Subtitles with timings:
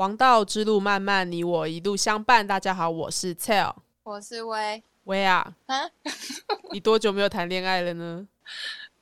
[0.00, 2.46] 王道之路漫漫，你我一路相伴。
[2.46, 5.52] 大家好，我是 Tell，我是薇薇啊。
[5.66, 5.76] 啊，
[6.72, 8.26] 你多久没有谈恋爱了呢？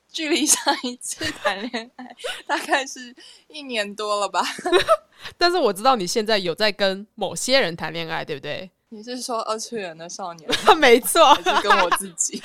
[0.09, 2.17] 距离上一次谈恋爱
[2.49, 3.15] 大概是
[3.47, 4.43] 一年多了吧？
[5.39, 8.69] 但是我知道你现在有在跟某些人谈恋爱，对不对？
[8.89, 10.51] 你是说二次元的少年？
[10.79, 12.43] 没错，还是跟我自己？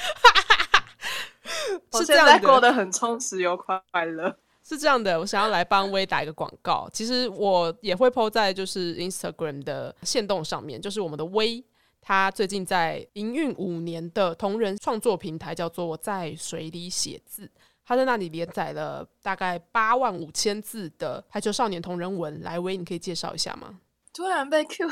[1.93, 4.37] 是这样过得很充实又快乐。
[4.65, 6.89] 是这样的，我想要来帮薇打一个广告。
[6.93, 11.61] 其实我也会 PO 在就是 Instagram 的线动上面，就是我们的薇，
[11.99, 17.51] 他最近在营运五年的同人创作平台叫做在水里写字，
[17.85, 22.41] 他在那里连载了大概八万五千字的排球少年同人文。
[22.41, 23.81] 来，薇，你可以介绍一下吗？
[24.13, 24.87] 突然被 Q，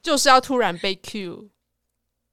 [0.00, 1.50] 就是要突然被 Q。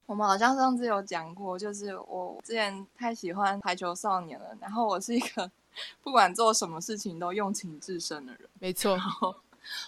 [0.05, 5.51] 我们好像上次有讲过，就是我之前太喜欢排球少年了，然后我是一个。
[6.03, 8.97] 不管做什么事情都用情至深的人， 没错。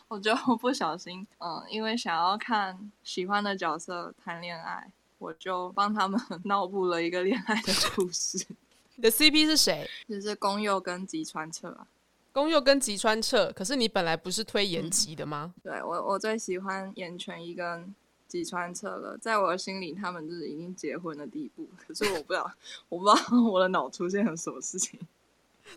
[0.07, 8.45] 我就不小心，嗯，因为想要看喜欢的角色谈恋爱，我就帮他们 脑补了一个恋爱的故事。
[8.95, 9.89] 你的 CP 是谁？
[10.07, 11.87] 就是宫佑跟吉川彻啊。
[12.33, 15.53] 宫佑跟吉川彻，可是你本来不是推延吉的吗？
[15.63, 17.93] 对，我我最喜欢岩泉一跟
[18.27, 21.67] 吉川彻了，在我的心里，他们就是已经结婚的地步。
[21.75, 22.51] 可是我不知道，
[22.87, 24.99] 我不知道我的脑出现了什么事情。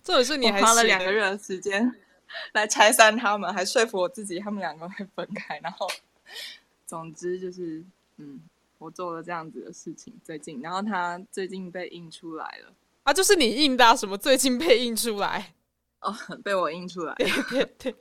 [0.02, 1.94] 这也是你还花了两个月的时间
[2.52, 5.58] 来拆散他们，还说服我自己他们两个会分开。
[5.62, 5.88] 然后，
[6.86, 7.84] 总之就是，
[8.16, 8.40] 嗯，
[8.78, 10.12] 我做了这样子的事情。
[10.24, 12.72] 最近，然后他最近被印出来了
[13.04, 14.18] 啊，就是你印的什么？
[14.18, 15.52] 最近被印出来。
[16.04, 17.14] 哦，被我印出来。
[17.14, 17.94] 对 对对，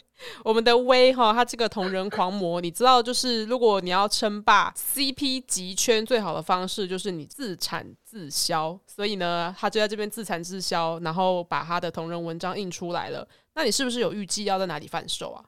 [0.44, 8.78] 我们的威哈，他这个同人狂魔，你知道，就是如果你要称霸 CP 级圈，最好的方式就是你自产自销。
[8.86, 13.28] 所以呢，他就在这边自产自销，然后把他的同人文章印出来了。
[13.56, 15.46] 那你是不是有预计要在哪里贩售啊？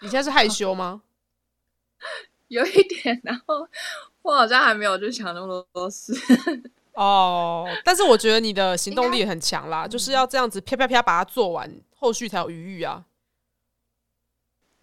[0.00, 1.02] 你现在是害羞吗？
[2.48, 3.68] 有一点，然后
[4.22, 6.12] 我好像还没有就想那么多事。
[6.94, 13.04] 哦，但是我觉得你的行动力很强啦，就是要这样子啪啪啪把它做完，后续才有余裕啊。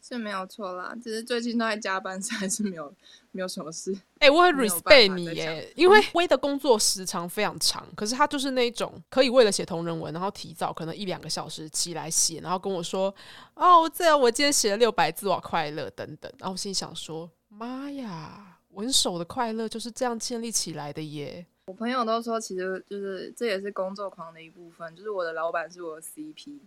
[0.04, 2.94] 是没有错啦，只是最近都在加班，还是没有
[3.32, 3.98] 没有什么事。
[4.20, 13.14] 哎，我很 respect 你耶，因为威的工作时长非常长，可是他就是那种可以为了写同人文，然后提早可能一两个小时起来写，然后跟我说
[13.56, 26.60] ：“哦，这样我今天写了六百字，我快乐等等。”然后我心想说：“妈呀，文手的快乐就是这样建立起来的耶。”我朋友都说，其实就是这也是工作狂的一部分，就是我的老板是我的 CP，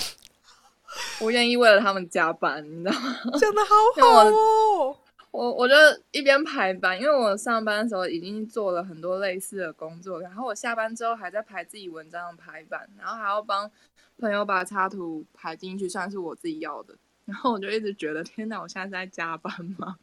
[1.24, 3.16] 我愿意为了他们加班，你知道吗？
[3.40, 4.98] 讲的好好哦。
[5.30, 5.74] 我我就
[6.10, 13.70] 一边排班，因为我上班的时候已经做了很多类似的工作，然后我下班之后还在排自己文章的排版，然后还要帮
[14.18, 16.94] 朋友把插图排进去，算是我自己要的。
[17.24, 19.96] 然后我就一直觉得，天哪，我现在是在加班吗？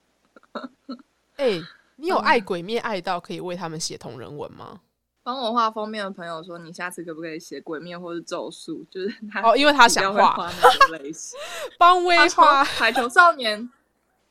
[1.37, 1.61] 哎。
[2.01, 4.79] 你有爱鬼灭爱到可以为他们写同人文吗？
[5.21, 8.83] 帮我画封面的朋友说，你下次可不可以写鬼灭或是咒术？
[8.89, 11.37] 就是他哦，因为他想画那种类型。
[11.77, 13.69] 帮威画海球少年，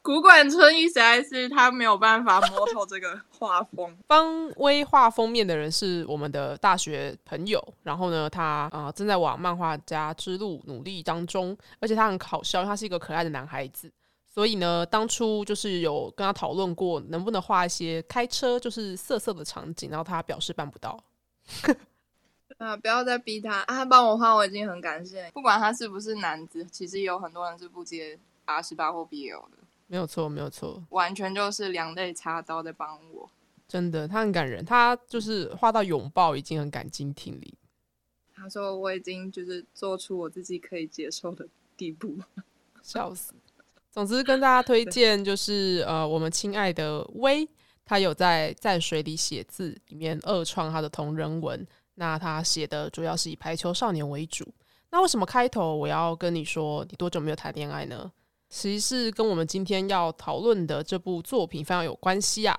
[0.03, 3.97] 古馆春一实在是他没有办法摸透这个画风。
[4.09, 13.89] 帮威画封面的人是我们的大学朋友，然后呢，他啊正在往漫画家之路努力当中，而且他很搞笑，他是一个可爱的男孩子。
[14.33, 21.03] 所以呢，当初就是有跟他讨论过，能不能画一些开车就是色色的场景，然后他表示办不到。
[22.59, 23.67] 啊，不要再逼他啊！
[23.67, 25.31] 他帮我画，我已经很感谢。
[25.33, 29.57] 不管他是不是男子，其实有很多人是不接 R 十八或 BL 的。
[29.87, 33.29] 没有错，没有错，完全就是两肋插刀在帮我。
[33.67, 37.53] 真的，他很感人，他就是画到拥抱已经很感激涕零。
[38.35, 42.19] 他说我已经就是做出我自己可以接受的地步，
[42.83, 43.33] 笑死。
[43.91, 47.49] 总之，跟大家推荐就是呃，我们亲爱的威，
[47.85, 51.67] 他有在在水里写字里面二创他的同人文。
[51.97, 54.47] 那他写的主要是以排球少年为主。
[54.91, 58.11] 那为什么开头我要跟你说你多久没有谈恋爱呢？
[58.49, 62.59] 其实是跟我们今天要讨论的这部作品非常有关系啊，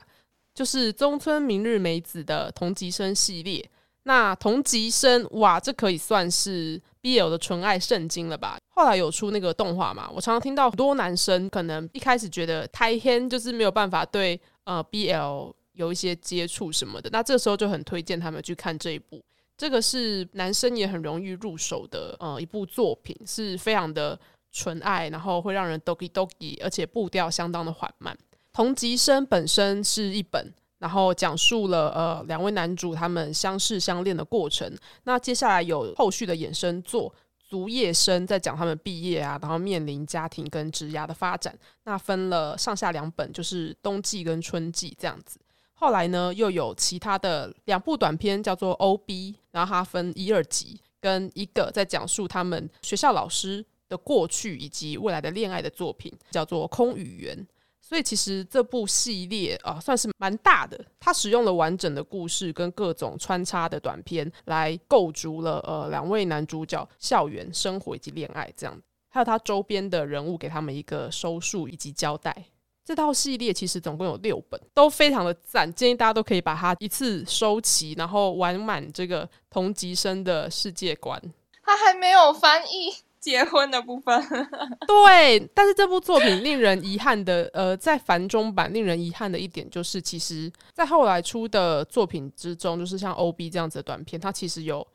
[0.53, 3.67] 就是中村明日美子的同级生系列。
[4.03, 8.57] 那同级生哇，这可以算是 BL 的纯爱圣经了吧？
[8.69, 10.09] 后来有出那个动画嘛？
[10.13, 17.09] 我常常听到很多男生可能一开始觉得太黑，就是没有办法对呃 BL 有一些接触什么的。
[17.12, 19.24] 那这时候就很推荐他们去看这一部，
[19.57, 24.19] 这个是男生也很容易入手的呃一部作品，是非常的
[24.51, 28.18] 纯爱，然后会让人 doki doki，而且步调相当的缓慢。
[28.54, 30.54] 同级生本身是一本。
[30.81, 34.68] 然后讲述了呃两位男主他们相识相恋的过程。
[35.04, 37.13] 那接下来有后续的衍生作，
[37.48, 41.56] 卒业生在讲他们毕业啊，然后面临家庭跟职涯的发展。
[41.83, 45.39] 那分了上下两本，就是冬季跟春季这样子。
[45.74, 57.48] 后来呢，又有其他的两部短片，叫做 O.B.，然后它分一二集，跟一个在讲述他们学校老师的过去以及未来的恋爱的作品，叫做空语言。
[57.81, 60.80] 所以其实这部系列啊，算是蛮大的。
[61.00, 68.81] 它使用了完整的故事跟各种穿插的短片，来构筑了呃两位男主角校园生活以及恋爱这样。
[69.10, 72.45] 还有他周边的人物，给他们一个收束以及交代。
[72.86, 81.22] 这套系列其实总共有六本，都非常的赞，建议大家都可以把它一次收齐，然后玩满这个同级生的世界观。
[81.63, 82.94] 他还没有翻译。
[83.21, 84.19] 结婚的部分，
[84.88, 94.85] 对，但是这部作品令人遗憾的， 呃，在繁中版令人遗憾的一点就是，其实，在后来出的作品之中，就是像 O B 这样子的短片，它其实有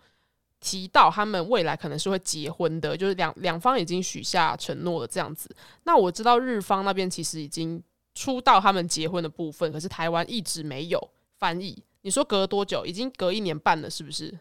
[0.58, 5.48] 提到他们未来可能是会结婚的，就是两两方已经许下承诺了这样子。
[5.84, 7.80] 那我知道日方那边其实已经
[8.14, 11.80] 出到他们结婚的部分，可是台湾一直没有翻译。
[12.02, 12.84] 你说隔多久？
[12.84, 14.36] 已经隔一年半了，是不是？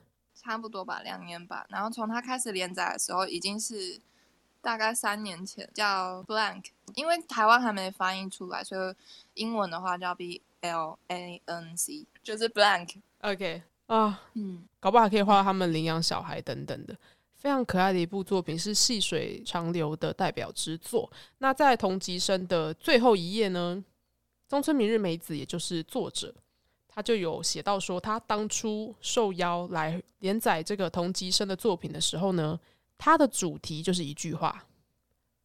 [0.45, 1.65] 差不多吧，两年吧。
[1.69, 3.99] 然后从他开始连载的时候，已经是
[4.61, 6.65] 大概三年前，叫 Blank。
[6.93, 8.95] 因为台湾还没翻译出来，所以
[9.33, 12.97] 英文的话叫 B L A N C，就是 Blank。
[13.21, 16.95] OK 啊，嗯，搞不好可以画他们领养小孩等等的，
[17.33, 21.11] 非常可爱的一部作品，是细水长流的代表之作。
[21.39, 23.83] 那在同级生的最后一页呢，
[24.47, 26.35] 中村明日美子，也就是作者。
[26.95, 32.57] 他就有写到说，他当初受邀来连载这个同级生的作品的时候呢，
[32.97, 34.63] 他的主题就是一句话：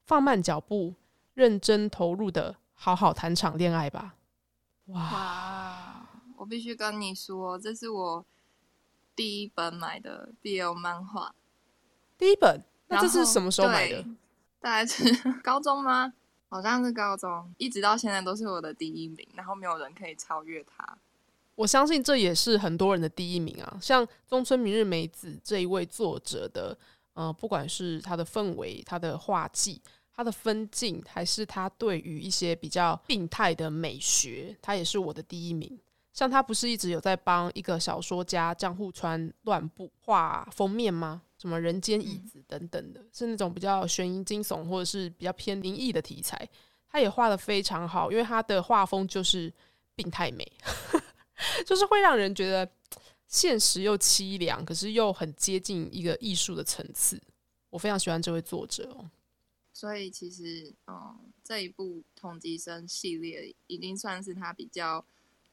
[0.06, 0.94] 放慢脚步，
[1.34, 4.14] 认真投入的好好谈场恋爱吧。
[4.86, 6.06] 哇！
[6.36, 8.24] 我必须跟你说，这是我
[9.16, 11.34] 第一本买的 BL 漫画。
[12.16, 12.62] 第一本？
[12.86, 14.04] 那这是什么时候买的？
[14.60, 15.12] 大概是
[15.42, 16.12] 高中吗？
[16.48, 20.98] 好像是高中，一直到现在都是我的第一名，然后没有人可以超越他。
[21.60, 23.78] 我相信这也是很多人的第一名啊！
[23.82, 26.74] 像中村明日美子这一位作者的，
[27.12, 29.78] 呃，不管是他的氛围、他的画技、
[30.10, 35.78] 他的分镜，还是他对于一些比较病态的美学，他也是我的第一名。
[36.14, 41.20] 像他不是一直有在帮一个小说家江户川乱步画封面吗？
[41.36, 46.48] 什么人间椅子等等的，是那种比较悬疑惊悚或者是比较偏灵异的题材，
[46.88, 49.52] 他也画的非常好，因为他的画风就是
[49.94, 50.50] 病态美。
[51.66, 52.68] 就是会让人觉得
[53.28, 57.20] 现实又凄凉，可是又很接近一个艺术的层次。
[57.70, 59.10] 我非常喜欢这位作者哦。
[59.72, 65.02] 所以其实，嗯，这一部《同级生》系列已经算是他比较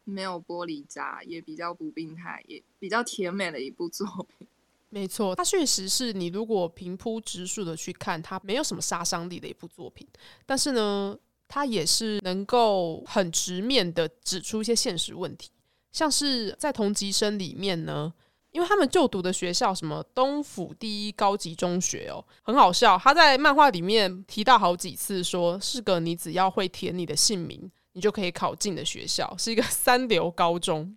[0.04, 4.06] 没有玻璃渣，也比较不病态，也比较甜美的一部作
[4.38, 4.48] 品。
[4.90, 10.08] 没错，它确实是你如果平铺直述的去看，它没有什么杀伤力的一部作品。
[10.46, 11.18] 但是呢，
[11.48, 15.52] 它也是能够很直面的指出一些现实问题。
[15.92, 18.14] 像是在同级生里面呢，
[18.52, 22.98] 因为他们就读的学校什么东府第一高级中学哦，很好笑。
[22.98, 30.96] 他在漫画里面提到好几次，说是个你只要会填你的姓名，你就可以考进的学校，是一个 三流高中。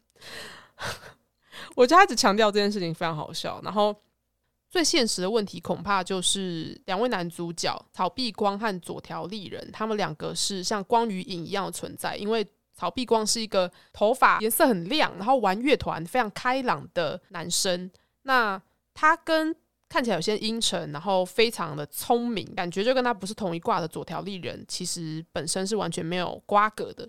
[1.77, 3.61] 我觉得他一直强调这件事情非常好笑。
[3.65, 3.95] 然后
[4.69, 12.47] 最现实的问题，恐怕就是两位男主角草碧光和佐条丽人，他们两个是像光与影一样的存在，因为。
[12.81, 17.91] 曹碧光是一个头发颜色很亮，然后玩乐团非常开朗的男生。
[18.23, 18.61] 那
[18.95, 19.55] 他跟
[19.87, 27.07] 看起来有些阴沉，然后非常的聪明，感觉就跟他不是同一挂的左条丽人，其实本身是完全没有瓜葛的。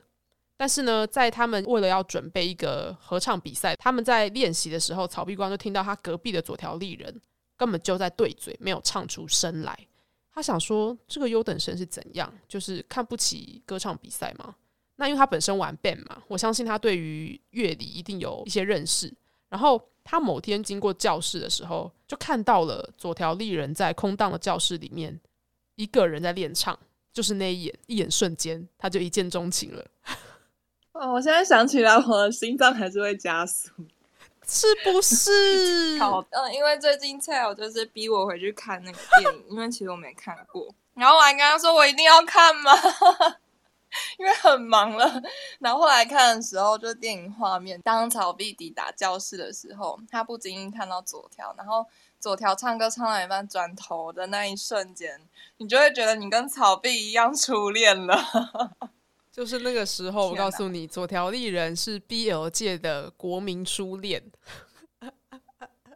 [0.58, 7.22] 但是呢，在他们为了要准备一个合唱比赛，他们在练习的时候，曹碧光就听到他隔壁的左条丽人
[7.56, 9.88] 根本就在对嘴，没有唱出声来。
[10.34, 12.30] 他想说，这个优等生是怎样？
[12.46, 14.54] 就是看不起歌唱比赛吗？
[15.02, 19.12] 那因为他本身玩 band 嘛，我相信他对于乐理一定有一些认识。
[19.50, 25.20] 然后他某天经过教室的时候，就看到了左条丽人在空荡的教室里面
[25.74, 26.78] 一个人在练唱，
[27.12, 29.84] 就是那一眼，一眼瞬间他就一见钟情了。
[30.94, 33.72] 哦，我现在想起来，我的心脏还是会加速，
[34.48, 35.98] 是不是？
[35.98, 42.72] 好，嗯，因为最近蔡友就是逼我回去看那个电影，因为其实我没看过，然后我还跟他说我一定要看吗？
[44.18, 45.22] 因为很忙了，
[45.60, 51.86] 然后后来看的时候，就电影画面，当草碧抵达教室的时候，他不经意看到左条，然后
[52.20, 55.20] 左条唱歌唱到一半转头的那一瞬间，
[55.58, 58.18] 你就会觉得你跟草碧一样初恋了。
[59.32, 64.22] 就是那个时候，我告诉你，左条丽人是 BL 界的国民初恋。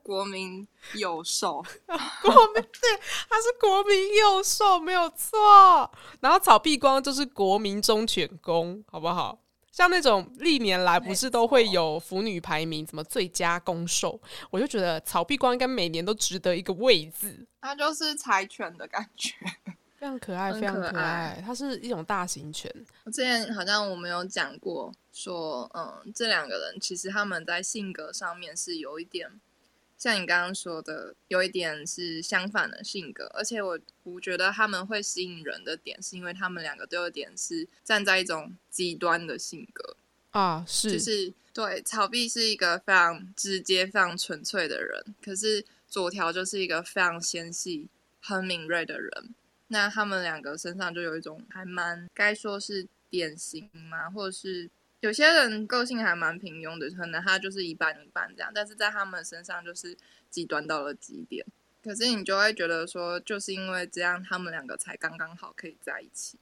[0.06, 1.66] 国民幼兽，
[2.22, 5.92] 国民对，他是国民幼兽，没有错。
[6.20, 9.40] 然后草壁光就是国民忠犬公，好不好？
[9.72, 14.22] 像那种历年来不是都会有腐女排名，什么最佳公兽，
[14.52, 17.44] 我就觉得草壁光应该每年都值得一个位字。
[17.60, 19.34] 它就是柴犬的感觉，
[19.98, 21.44] 非常可爱，非常可爱。
[21.44, 22.72] 它是一种大型犬。
[23.06, 29.42] 我之前好像我们有讲过，说嗯，这两个人其实他们在性格上面是有一点。
[30.06, 39.98] 像你刚刚说的，有一点是相反的性格，而且我我觉得他们会吸引人的点，是因为他们两个都有点是站在一种极端的性格。
[40.30, 47.90] 啊，是，就是对，草壁是一个非常直接、非常纯粹的人，可是左条就是一个非常纤细、
[48.22, 49.34] 很敏锐的人，
[49.70, 54.70] 那他们两个身上就有一种还蛮该说是典型嘛，或者是。
[55.02, 59.96] 有些人个性还蛮平庸的，可能他就是一半一半这样，但是在他们身上就是
[60.30, 61.46] 极端到了极点。
[61.84, 66.40] 可是你就会觉得说，就是因为这样，他们两个才刚刚好可以在一起。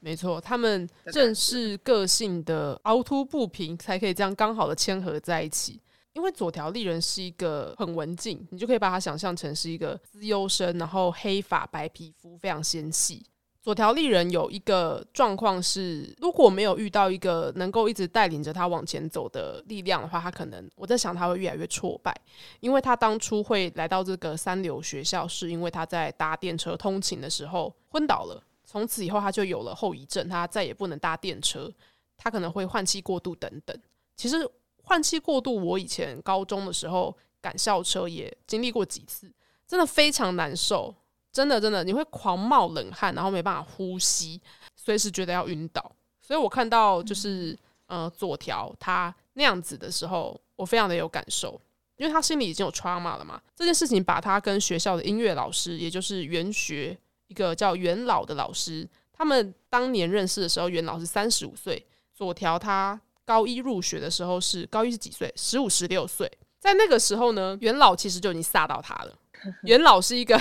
[0.00, 5.78] 没错，他们正是个性的凹凸不平，才可以这样刚好的牵合在一起。
[6.14, 13.26] 因为左条丽人是一个很文静，你就可以把它想象成是一个资优生，然后黑发白皮肤，非常纤细。
[13.60, 22.14] 左条丽人有一个状况是，如果没有遇到一个能够一直带领着他往前走的力量的话，他可能我在想他会越来越挫败，
[22.60, 31.70] 因为他当初会来到这个三流学校，是因为他在搭电车通勤的时候昏倒了，从此以后他就有了后遗症，他再也不能搭电车，
[32.16, 33.76] 他可能会换气过度等等。
[34.16, 34.36] 其实
[34.84, 39.30] 换气过度，我以前高中的时候赶校车也经历过几次，
[39.66, 40.94] 真的非常难受。
[41.38, 44.40] 真的，真的，你会狂冒冷汗，然后没办法呼吸，
[44.74, 45.92] 随时觉得要晕倒。
[46.20, 51.60] 所以我看到就是呃左条他那样子的时候，我非常的有感受，
[51.96, 53.40] 因为他心里已经有 trauma 了嘛。
[53.54, 65.32] 这件事情把他跟学校的音乐老师，也就是元学一个叫元老的老师，他们当年认识的时候，元老是三十五岁，左条他高一入学的时候是高一是几岁？
[65.36, 66.28] 十五十六岁。
[66.58, 69.16] 在那个时候呢，元老其实就已经吓到他了。
[69.62, 70.36] 元老是一个。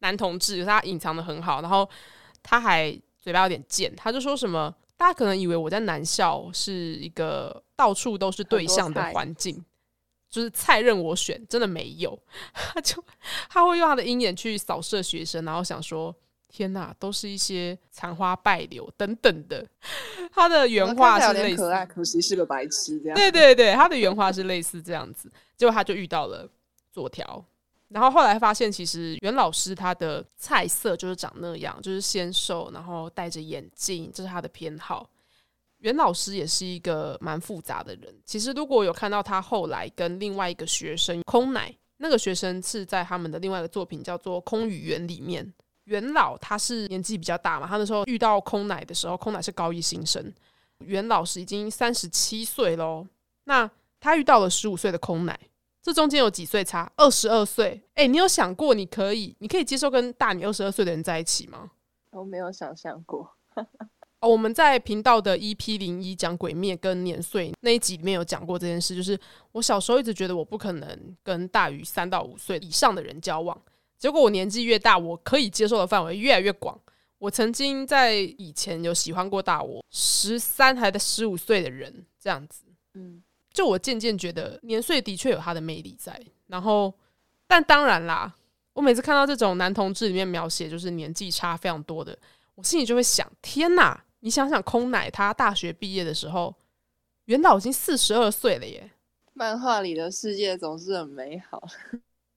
[0.00, 1.88] 男同志，他隐藏的很好，然后
[2.42, 9.64] 他还嘴巴有点贱，他就说什么，大家可能以为我在男校是一个到处都是对象的环境，
[10.30, 12.18] 就是菜任我选，真的没有，
[12.52, 13.04] 他就
[13.48, 16.14] 他会用他的鹰眼去扫射学生，然后想说，
[16.48, 19.66] 天哪，都是一些残花败柳等等的。
[20.32, 23.14] 他的原话是类似，可爱，可惜是个白痴，这样。
[23.18, 26.48] 对对对，他的原话是类似这样子，结果他就遇到了
[26.92, 27.44] 左条。
[27.88, 35.08] 然后后来发现，其实袁老师他的菜色就是长那样，就是纤瘦，然后戴着眼镜，这是他的偏好。
[35.78, 38.14] 袁老师也是一个蛮复杂的人。
[38.26, 45.50] 其实如果有看到他后来跟另外一个学生空奶，那个学生是在他们的另外一个作品叫做《空与圆》里面，
[45.84, 50.30] 袁老他是年纪比较大嘛，他那时候遇到空奶的时候，空奶是高一新生，
[50.80, 53.06] 袁老师已经三十七岁喽，
[53.44, 55.38] 那他遇到了十五岁的空奶。
[55.88, 56.92] 这中间有几岁差？
[56.96, 57.82] 二十二岁。
[57.94, 61.70] 哎，你有想过你可以，你可以接受跟大你二十二岁的人在一起吗？
[62.10, 63.30] 我没有想象过。
[64.20, 69.18] 哦，我们在频道的 EP 零一讲鬼灭跟年岁那一集里面有讲过这件事，就是
[69.52, 73.58] 我小时候一直觉得我不可能跟大于三到五岁以上的人交往，
[73.96, 76.78] 结果我年纪越大，我可以接受的范围越来越广。
[77.18, 82.64] 我曾经在以前有喜欢过大我十三还在十五岁的人，这样子。
[82.92, 83.22] 嗯。
[83.58, 86.94] 就我渐渐觉得年岁的确有它的魅力在，然后，
[87.48, 88.32] 但当然啦，
[88.72, 92.16] 我每次看到这种男同志里面描写就是年纪差非常多的，
[92.54, 94.00] 我心里就会想：天哪！
[94.20, 96.54] 你想想，空奶他大学毕业的时候，
[97.24, 98.92] 元老已经四十二岁了耶。
[99.34, 101.60] 漫画里的世界总是很美好，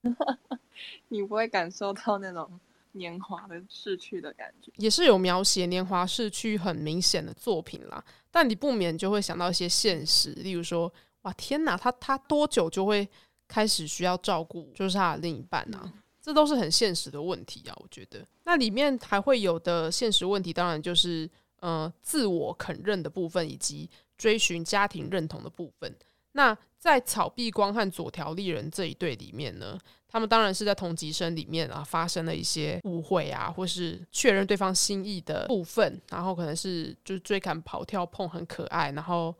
[1.06, 2.50] 你不会感受到那种。
[2.94, 8.04] 年华的逝去的感觉，也是有描写年华逝去很明显的作品啦。
[8.30, 13.08] 但你不免就会想到一些现实，例如说，哇，天哪，他他多久就会
[13.48, 15.92] 开始需要照顾，就是他的另一半啊？
[16.20, 17.76] 这都是很现实的问题啊。
[17.80, 21.28] 我觉得，那里面还会有的现实问题，当然就是
[21.60, 25.94] 呃，自我肯认的部分，以及追寻家庭认同的部分。
[26.32, 29.78] 那在草壁光和左条丽人这一对里面呢？
[30.08, 39.34] 他们当然是在同级生里面啊，发生了一些误会啊，或是确认对方心意的部分，然后可能是就是追赶、跑、跳、碰，很可爱，然后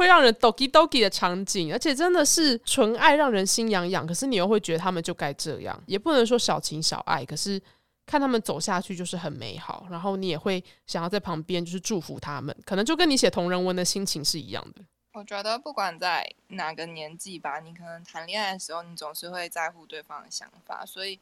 [0.00, 4.06] 会让人 doki doki 的场景，而且真的是纯爱，让人心痒痒。
[4.06, 7.60] 可是你又会觉得他们就该这样，也不能说小情小爱，可是
[8.06, 14.82] 看他们走下去就是很美好，然后你也会想要在旁边就是祝福他们，可能就跟你写同人文的心情是一样的。
[15.12, 21.20] 我觉得不管在哪个年纪吧，你可能谈恋爱的时候，你总是会在乎对方的想法，所以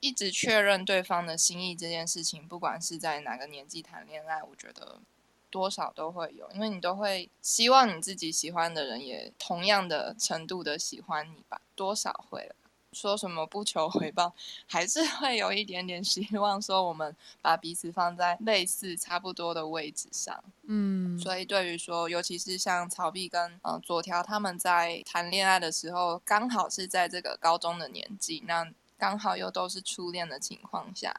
[0.00, 5.00] 一直确认对方的心意这件事情，不管是在哪个年纪谈恋爱，我觉得
[5.50, 12.54] 多少都会有，因为你都会希望你自己喜欢的人也同样的程度的喜欢你吧，多少会了。
[12.92, 14.32] 说什么不求回报，
[14.66, 20.42] 还是会有一点点希望，说我们把彼此放在类似差不多的位置上。
[20.62, 31.14] 嗯，所以对于说，尤其是像曹碧跟嗯左条他们在谈恋爱的时候，刚好是在这个高中的年纪，那刚好又都是初恋的情况下，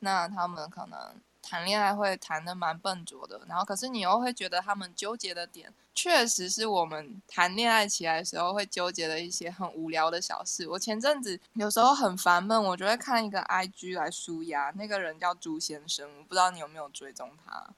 [0.00, 1.14] 那他们可能。
[1.42, 10.66] 谈恋爱会谈的蛮笨拙的，然后可是你又会觉得他们纠结的点，确实是我们谈恋爱起来的时候会纠结的一些很无聊的小事。
[10.68, 17.68] 我前阵子有时候很烦闷，我就会看一个 IG 来舒压，那个人叫朱先生，我不知道你有没有追踪他，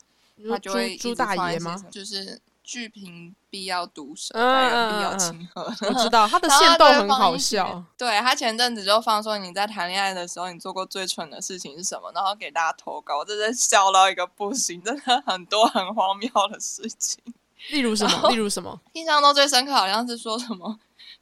[0.49, 1.83] 他就会朱大爷吗？
[1.91, 2.41] 就是。
[2.65, 5.63] 剧评必要毒舌，待人必要亲和。
[5.87, 7.85] 我知道他的线动很好笑。
[7.97, 12.11] 对他前阵子就放说你在谈恋爱的时候，你做过最蠢的事情是什么？
[12.15, 17.23] 然后给大家投稿，我真的笑到一个不行，真的很多很荒谬的事情。
[17.71, 18.31] 例如什么？
[18.31, 18.81] 例如什么？
[18.95, 20.79] 印象中最深刻好像是说什么，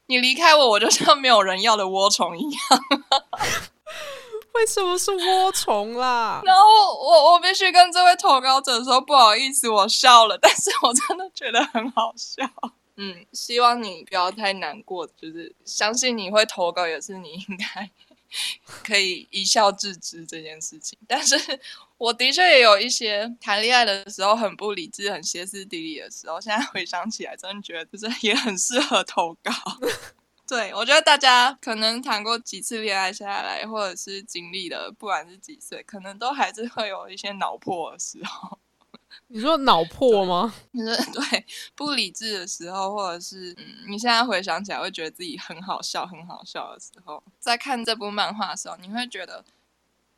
[0.07, 2.61] 你离开我，我就像没有人要的涡虫一样。
[4.63, 6.41] 为什么是涡虫啦？
[6.45, 12.49] 然后我我必须跟这位投稿者说不好意思，我笑了，但是我真的觉得很好笑。
[12.95, 17.91] 嗯，希望你不要太难过，就是相信你会投稿也是你应该
[18.85, 20.97] 可以一笑置之这件事情。
[21.09, 21.37] 但是
[21.99, 29.53] 我的确也有一些谈恋爱的时候很不理智、很歇斯底里的时候，现在回想起来，真的觉得就是也很适合投稿。
[30.53, 38.59] 对，我觉得大家可能谈过几次恋爱下来，或者是经历了不管是几岁，可能都还是会有一些脑破的时候。
[39.29, 40.53] 你说脑破吗？
[40.73, 49.43] 你说 对，不理智的时候，或者是嗯，你现在回想起来会觉得自己很好笑、很好笑的时候，在看这部漫画的时候，你会觉得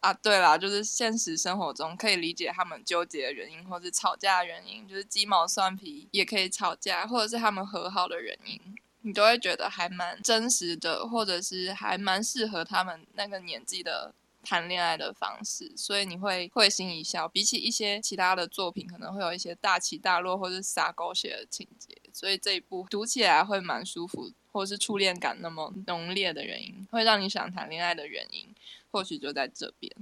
[0.00, 8.60] 啊，对啦，就是现实生活中可以理解他们纠结的原因，或是吵架的原因，就是鸡毛蒜皮也可以吵架，或者是他们和好的原因。
[9.06, 17.28] 你都会觉得还蛮真实的，或者是还蛮适合他们那个年纪的谈恋爱的方式，所以你会会心一笑。
[17.28, 28.48] 比起一些其他的作品，可能会有一些大起大落或者撒狗血的情节，所以这一部读起来会蛮舒服，或是初恋感那么浓烈的原因，会让你想谈恋爱的原因，
[28.90, 29.92] 或许就在这边。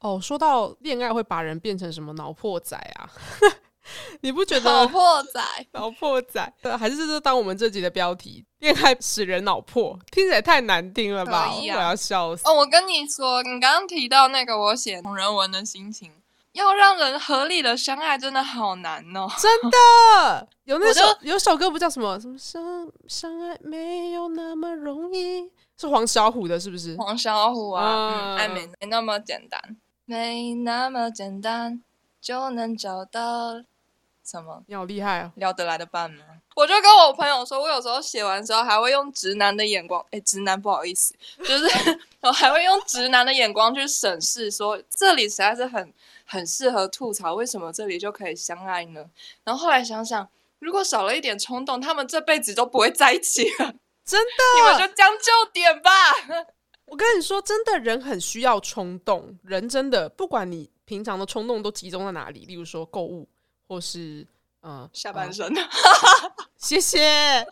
[0.00, 3.10] 哦，说到恋爱会把人变成什么脑破仔啊？
[4.22, 5.40] 你不觉得脑破仔？
[5.72, 8.44] 脑破仔，对，还是这当我们这集的标题？
[8.58, 11.52] 恋爱使人脑破，听起来太难听了吧？
[11.54, 12.42] 我要笑死！
[12.48, 16.10] 哦，我跟你说，你刚刚提到那个我写同人文的心情，
[16.52, 19.28] 要让人合理的相爱，真的好难哦！
[19.38, 26.96] 真的，有那首有首歌不叫什么什么相相爱没有那么容易，是黄小虎的，是不是？
[26.96, 29.60] 黄小虎啊，爱没没那么简单，
[30.06, 31.82] 没那么简单
[32.20, 33.62] 就能找到。
[34.26, 34.60] 什么？
[34.66, 35.32] 你好厉害啊！
[35.36, 36.24] 聊得来的伴吗？
[36.56, 41.66] 我就跟我朋友说，我有时候写完之后还会用直男的眼光，哎，直男不好意思，就是
[42.22, 49.04] 我还会用直男的眼光去审视，说这里实在是很很适合吐槽，为什么这里就可以相爱呢？
[49.44, 53.74] 然后后来想想，如果少了一点冲动，他们这辈子都不会在一起了。
[54.04, 55.90] 真的，你们就将就点吧。
[56.86, 63.28] 我跟你说，真的人很需要冲动，人真的不管你平常的冲动都集中在哪里，例如说购物。
[63.68, 64.26] 或是
[64.60, 65.52] 呃下半身，
[66.56, 67.46] 谢谢，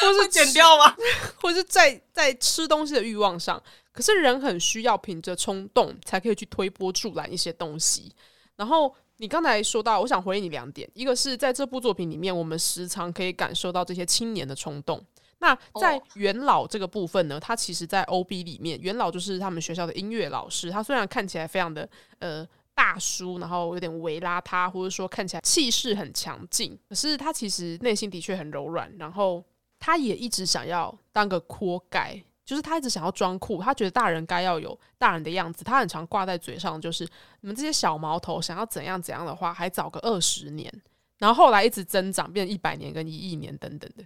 [0.00, 0.94] 或是剪掉吗？
[1.40, 8.12] 或是在在吃东西的欲望上，可是人很需要凭着冲动才可以去推波助澜一些东西。
[8.56, 15.00] 然后你刚才说到，我想回应你两点，一个是在这部作品里面，我们时常可以感受到这些青年的冲动。
[15.38, 22.46] 那在元老这个部分呢，他其实，在 O B 里面，元老就是他们学校的音乐老师，他虽然看起来非常的呃。
[22.78, 28.88] 大叔，然后有点微邋遢，或者说看起来气势很强劲，可是他其实内心的确很柔软。
[28.96, 29.44] 然后
[29.80, 35.64] 他也一直想要当个酷盖，就是他一直想要装酷，他觉得大人该要有大人的样子。
[35.64, 37.02] 他很常挂在嘴上，就是
[37.40, 40.72] 你们这些小毛头想要怎样怎样的话，还早个二十年。
[41.18, 44.04] 然后后来一直增长，变一百年跟一亿年等等的。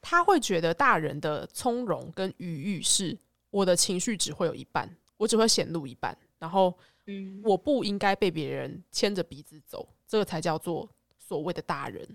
[0.00, 3.18] 他会觉得大人的从容跟愉悦是
[3.50, 6.72] 我的情绪只会有一半，我只会显露一半，然后。
[7.06, 10.88] 嗯，我不应该被别人牵着鼻子走，这个才叫做
[11.18, 12.06] 所谓的大人。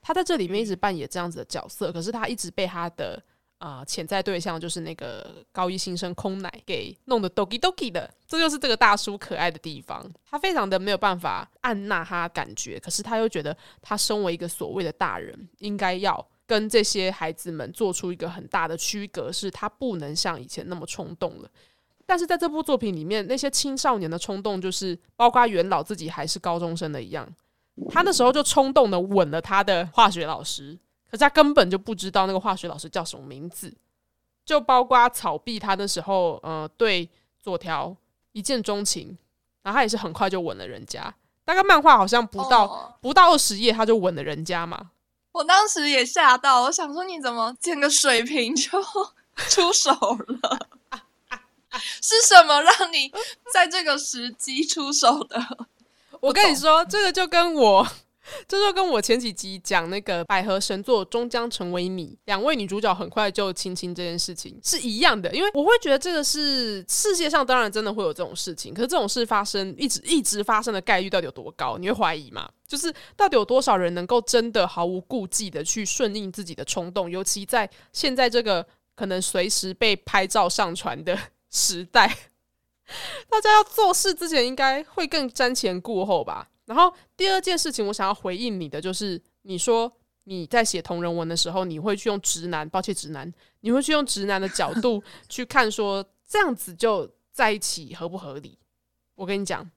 [0.00, 3.22] 他在这里面一直扮演这样子的角色，可是他一直被他的
[3.58, 10.10] 啊，潜在对象就是那个高一新生空奶给弄得 doki doki 的，这就是这个大叔可爱的地方。
[10.24, 21.50] 他非常的没有办法按捺他感觉，可是他又觉得他身为一个所谓的大人，应该要跟这些孩子们做出一个很大的区隔，是他不能像以前那么冲动了。
[22.10, 27.24] 但是在这部作品里面，那些青少年的冲动，就是包括元老自己还是高中生的一样，
[27.88, 30.76] 他那时候就冲动的吻了他的化学老师。
[31.08, 33.72] 可是他根本就不知道那个化学老师叫什么名字，
[34.44, 37.08] 就包括草壁，他那时候呃对
[37.40, 37.96] 左条
[38.32, 39.16] 一见钟情，
[39.62, 44.90] 然后他也是很快就吻了人家，大概漫画好像不到不到二十页他就吻了人家嘛。
[45.30, 48.82] 我当时也吓到，我想说你怎么见个水瓶就
[49.48, 49.92] 出手
[50.42, 50.66] 了？
[52.02, 53.12] 是什么让你
[53.52, 55.68] 在这个时机出手的？
[56.20, 57.86] 我跟你说，这个就跟我。
[58.46, 71.76] 这就跟我前几集讲那个百合神作终将成为你，两位女主角很快就亲亲这件事情是一样的，因为我会觉得这个是世界上当然真的会有这种事情，可是这种事发生一直一直发生的概率到底有多高？
[71.76, 72.48] 你会怀疑吗？
[72.68, 77.10] 就是到底有多少人能够真的毫无顾忌的去顺应自己的冲动？
[77.10, 81.18] 尤其在现在这个可能随时被拍照上传的
[81.50, 82.06] 时代，
[83.28, 86.48] 大家要做事之前应该会更瞻前顾后吧？
[86.66, 89.90] 然后第二件事情，我想要回应你的就是，你说
[90.24, 98.56] 你在写同人文的时候，你会去用直男，抱歉直男，你会去用直男的角度去看，说这样子就在一起合不合理？
[99.16, 99.68] 我跟你讲，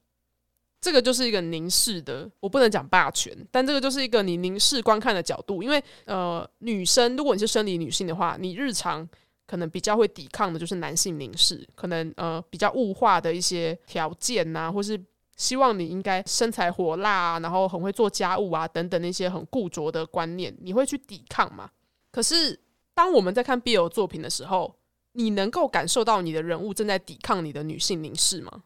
[0.79, 5.63] 这个就是一个凝视的，我不能讲霸权，但这个就是一个你凝视观看的角度。
[5.63, 9.07] 因为呃，女生如果你是生理女性的话，你日常
[9.45, 14.99] 可能比较会抵抗的就是男性凝视，可能呃比较物化的一些条件呐，或是。
[15.35, 21.71] 希望你应该身材火辣啊，然后很会做家务啊，等等那些很固着的观念，你会去抵抗吗？
[22.11, 22.57] 可是
[22.93, 24.75] 当我们在看 BL 作品的时候，
[25.13, 28.63] 你能够感受到你的人物正在抵抗你的女性凝视吗？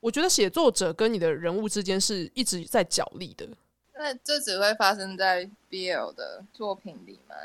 [0.00, 3.48] 我觉得写作者跟你的人物之间是一直在角力的。
[3.94, 7.36] 那这只会发生在 BL 的作品里吗？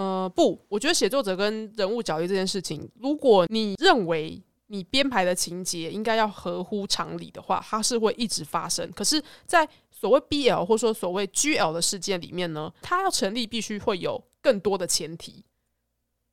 [0.00, 4.40] 呃，不，我觉得写作者跟人物角力这件事情，如果你认为。
[4.70, 8.92] 你编排的情节应该要合乎常理的话，它是会一直发生。
[8.92, 15.42] 可是，在所谓 BL 或者说所谓 GL 的事件里面呢，它要成立必须会有更多的前提。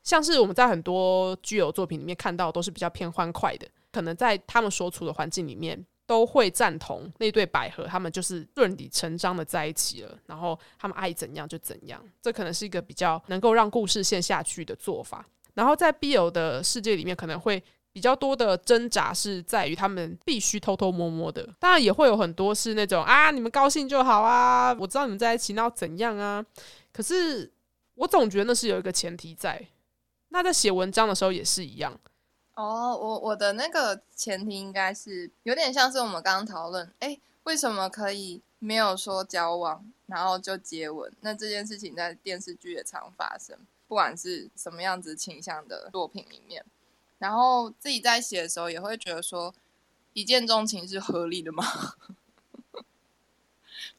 [0.03, 12.03] 像是我们在很多 GL 作品里面看到，都是比较偏欢快的，可能在他们所处的环境里面都会赞同那对百合，他们就是顺理成章的在一起了，然后他们爱怎样就怎样。
[12.21, 15.25] 这可能是一个比较能够让故事线下去的做法。
[15.53, 17.63] 然后在 BL 的世界里面，可能会。
[17.95, 26.45] 比较多的挣扎是在于他们必须偷偷摸摸的，当然也会有很多是那种啊，你们高兴就好啊，我知道你们在一起，那要怎样啊？
[26.91, 27.49] 可是
[27.93, 29.65] 我总觉得那是有一个前提在。
[30.27, 31.97] 那在写文章的时候也是一样。
[32.55, 41.11] 哦，我我的那个前提应该是有点像是我们刚刚讨论，哎，为什么可以没有说交往，然后就接吻？
[41.21, 46.63] 那这件事情在电视剧也常发生，不管是什么样子倾向的作品里面。
[47.17, 49.53] 然后自己在写的时候，也会觉得说，
[50.13, 51.63] 一见钟情是合理的吗？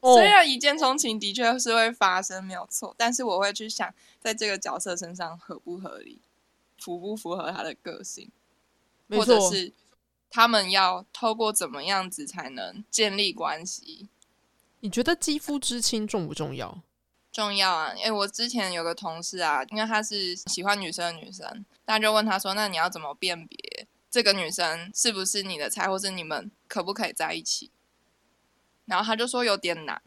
[0.01, 6.19] 虽然一见钟情的确是会发生，没有错，但是我会去想，在这个角色身上合不合理，
[6.77, 8.29] 符不符合他的个性，
[9.09, 9.73] 或者是
[10.29, 14.09] 他们要透过怎么样子才能建立关系？
[14.79, 16.81] 你觉得肌肤之亲重不重要？
[17.31, 17.93] 重要啊！
[17.95, 27.69] 因为我之前有个同事啊，因为他是喜欢女生的女生，大家就问他说：“那你要怎么辨别这个女生是不是你的菜，或是你们可不可以在一起？”
[28.85, 30.01] 然后他就说有点难，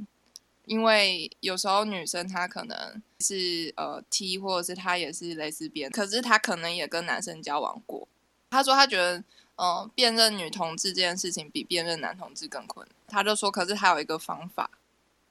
[0.64, 8.08] 因为有时候女生她可能是呃 T，或者是她也是蕾丝边，可是她可能也跟男生交往过。
[8.50, 9.22] 他说他觉得，
[9.56, 12.94] 嗯，辨认女同志这件事情比辨认男同志更困难。
[13.06, 14.70] 他就说，可是还有一个方法，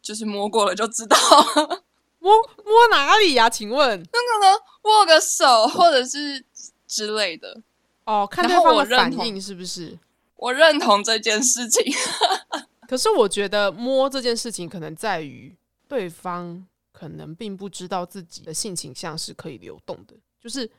[0.01, 1.17] 就是摸过了就知道。
[2.19, 2.33] 摸
[2.65, 3.49] 摸哪里呀？
[3.49, 6.43] 请问，那个呢握个手，或者是
[6.85, 7.61] 之类的
[8.03, 8.27] 哦。
[8.29, 9.97] 看对方的反应是不是？
[10.35, 11.93] 我认同这件事情。
[12.87, 15.55] 可是我觉得摸这件事情，可能在于
[15.87, 20.69] 对方可能并不知道自己的性倾向是可以流动的，就是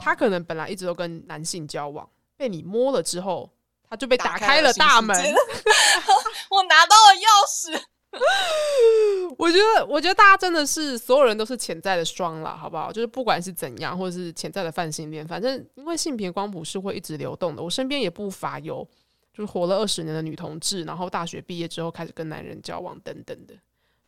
[0.00, 3.50] 他可能本来一直都跟男性交往，被你摸了之后，
[3.88, 5.16] 他就被打开了大门。
[6.50, 7.82] 我拿到了钥匙。
[9.36, 12.90] 我觉得，我觉得大家真的是所有人都是潜在的双了，好不好？
[12.90, 17.62] 就是不管是怎样，或者是潜在的泛性恋，反正因为性别光谱是会一直流动的。
[17.62, 18.82] 我身边也不乏有
[19.30, 23.54] 就是活了二十年的女同志，然后大学毕业之后开始跟男人交往等等的。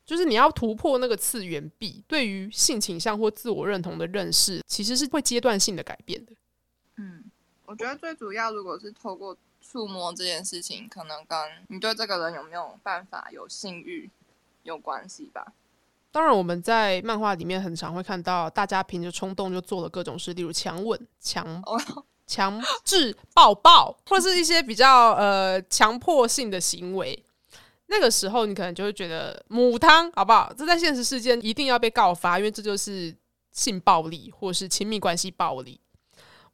[0.05, 6.33] 就是你要突破那个次元壁，对于性倾向或自我认同的认识，其实是会阶段性的改变的。
[6.97, 7.25] 嗯，
[7.65, 14.11] 我觉得最主要，如果是透过触摸这件事情，可能跟你对这个人有没有办法有性欲
[14.65, 15.53] 有关系吧。
[16.11, 21.63] 当然，我们在漫画里面很常会看到，大家凭着冲动就做了各种事，例如强吻、强
[22.27, 27.25] 强制抱抱，或是一些比较呃强迫性的行为。
[27.93, 30.53] 那个时候，你可能就会觉得母汤好不好？
[30.57, 33.13] 这在现实世界一定要被告发，因为这就是
[33.51, 35.81] 性暴力或是亲密关系暴力。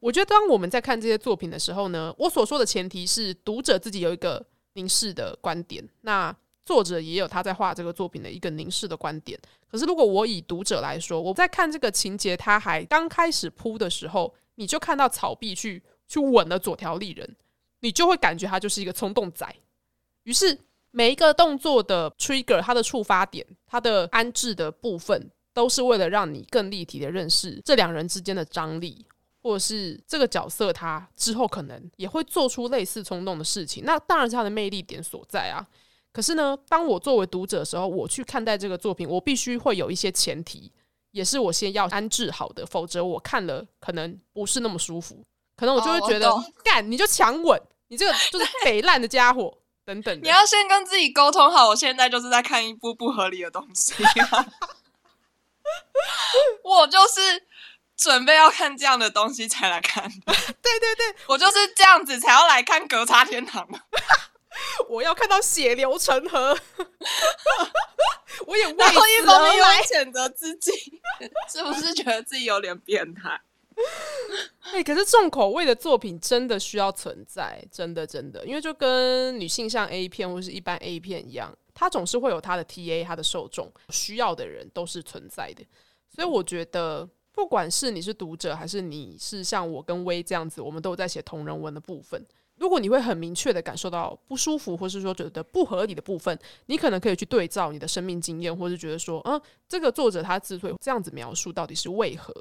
[0.01, 9.39] 我觉得，当我们在看这些作品的时候呢，我所说的前提是读者自己有一个凝视的观点，那作者也有他在画这个作品的一个凝视的观点。
[9.71, 17.37] 可是，如果我以读者来说，我在看这个情节，他还刚开始铺的时候，你就看到草壁去去吻了左条丽人，
[17.81, 19.47] 你就会感觉他就是一个冲动仔，
[20.23, 20.59] 于是。
[20.97, 29.05] 每一个动作的 trigger，它的触发点，它的安置的部分，都是为了让你更立体的认识这两人之间的张力，
[29.43, 33.85] 或者是这个角色他之后可能也会做出类似冲动的事情。
[33.85, 35.61] 那当然是他的魅力点所在啊。
[36.15, 40.73] 可是呢，当我作为读者的时候，我去看待这个作品，我必须会有一些前提，
[41.11, 45.23] 也是我先要安置好的，否则我看了可能不是那么舒服，
[45.59, 46.33] 可能我就会觉得
[46.65, 49.59] 干你就强吻，你这个就是北烂的家伙。
[49.87, 53.95] 等等，你要先跟自己沟通好，我现在就是在看一部不合理的东西。
[56.65, 57.45] 我就是
[57.97, 60.03] 准备要看这样的东西才来看。
[60.27, 63.65] 对对对，我就是这样子才要来看《格差天堂》
[64.91, 66.59] 我要看到血流成河。
[68.47, 71.01] 我也为一方面又谴责自己，
[71.49, 73.41] 是不是觉得自己有点变态？
[74.73, 85.65] 哎，可是重口味的作品真的需要存在，真的真的，因为就跟女性像 A 片或是一般 A 片一样，它总是会有它的 TA，它的受众需要的人都是存在的。
[86.09, 92.21] 所以我觉得，不管是你是读者，还是你是像我跟威这样子，我们都在写同人文的部分。
[92.57, 96.37] 如果你会很明确的感受到不舒服，或是说觉得不合理的部分，
[96.67, 102.33] 你可能可以去对照你的生命经验，或是觉得说，嗯，这个作者他之所以这样子描述，到底是为何？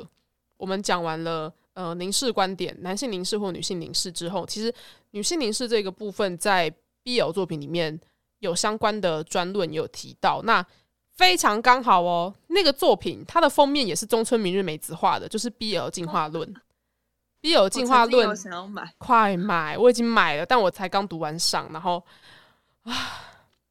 [0.58, 4.74] 我们讲完了呃凝视观点，男性凝视或女性凝视之后，其实
[5.12, 6.72] 女性凝视这个部分在
[7.04, 8.00] BL 作品里面
[8.40, 10.66] 有相关的专论也有提到，那
[11.14, 12.34] 非常刚好哦。
[12.48, 16.54] 那个作品它的封面也是中村明日美子画的，就是 BL 进化论。
[17.42, 19.78] BL 进化论，想要买，快买！
[19.78, 22.04] 我已经买了，但我才刚读完上，然后
[22.82, 22.92] 啊，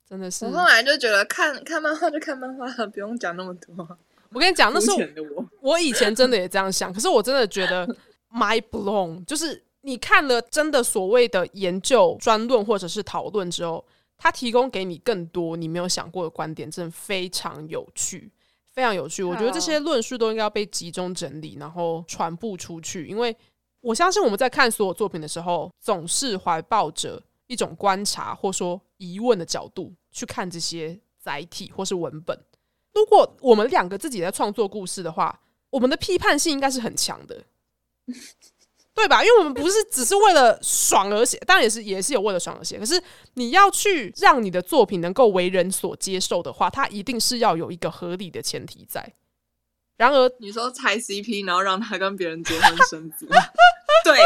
[0.08, 0.44] 真的是。
[0.44, 3.98] 我后来就觉得看看漫画就看漫画，不用讲那么多。
[4.34, 7.86] 我跟你讲，那是我我以前真的也这样想，可是我真的觉得
[8.34, 13.84] my blown，就是你看了真的所谓的研究专论或者是讨论之后，
[14.18, 18.30] 他提供给你更多你没有想过的观点，真的非常有趣，
[18.72, 19.22] 非常有趣。
[19.22, 23.34] 我觉得这些论述都应该要被集中整理，然后传播出去，因为
[23.80, 32.36] 我相信我们在看所有作品的时候，总是怀抱着一种观察或说疑问的角度去看这些载体或是文本。
[32.94, 37.42] 如果我们两个自己在创作故事的话，我们的批判性应该是很强的，
[38.94, 39.24] 对吧？
[39.24, 42.78] 因为我们不是只是为了爽而写，当然也是也是有为了爽而写。
[42.78, 43.02] 可是
[43.34, 49.12] 你要去让你的作品能够为人所接受的话，它一定是要有一个合理的前提在。
[49.96, 53.26] 然而，你说拆 CP，然后让他跟别人结婚生子，
[54.04, 54.18] 对，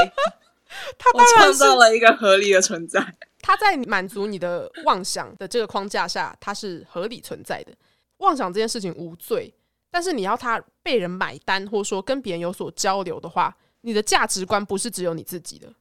[0.98, 3.14] 他当然创造了一个合理的存在。
[3.40, 7.72] 他在满足你的妄想的这个框架下，它是合理存在的。
[8.18, 9.52] 妄想这件事情无罪，
[9.90, 15.72] 但是你要他被人买单，或者说跟别人有所交流的话，你的价值观不是只有你自己的。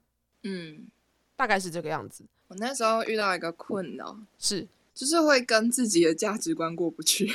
[0.43, 0.87] 嗯，
[1.35, 2.23] 大概是这个样子。
[2.47, 7.25] 我那时候遇到一个困扰，是就是会跟自己的价值观过不去。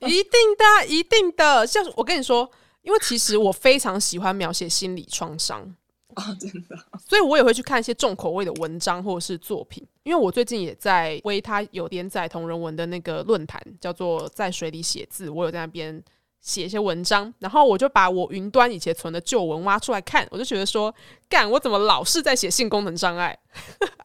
[0.00, 1.66] 一定的，一定的。
[1.66, 2.50] 像我跟你说，
[2.82, 5.74] 因为其实我非常喜欢描写心理创伤。
[6.14, 6.76] 啊， 真的，
[7.08, 16.02] 所以我也会去看一些重口味的文章或者是作品，因为我最近也在为他有连载同人文的那个论坛，叫做在水里写字，我有在那边
[16.40, 20.94] 写一些文章，然后我就把我云端以前存的旧文挖出来看，我就觉得说，
[21.28, 23.38] 干，我怎么老是在写性功能障碍？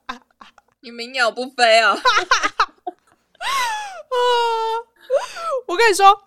[0.81, 1.91] 你鸣鸟不飞啊！
[1.91, 1.97] 啊，
[5.67, 6.26] 我跟你说。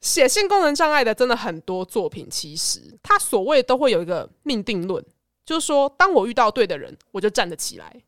[0.00, 5.04] 写性功能障碍的真的很多作品，其实他所谓都会有一个命定论，
[5.44, 8.02] 就是说，当我遇到对的人，我就站得起来。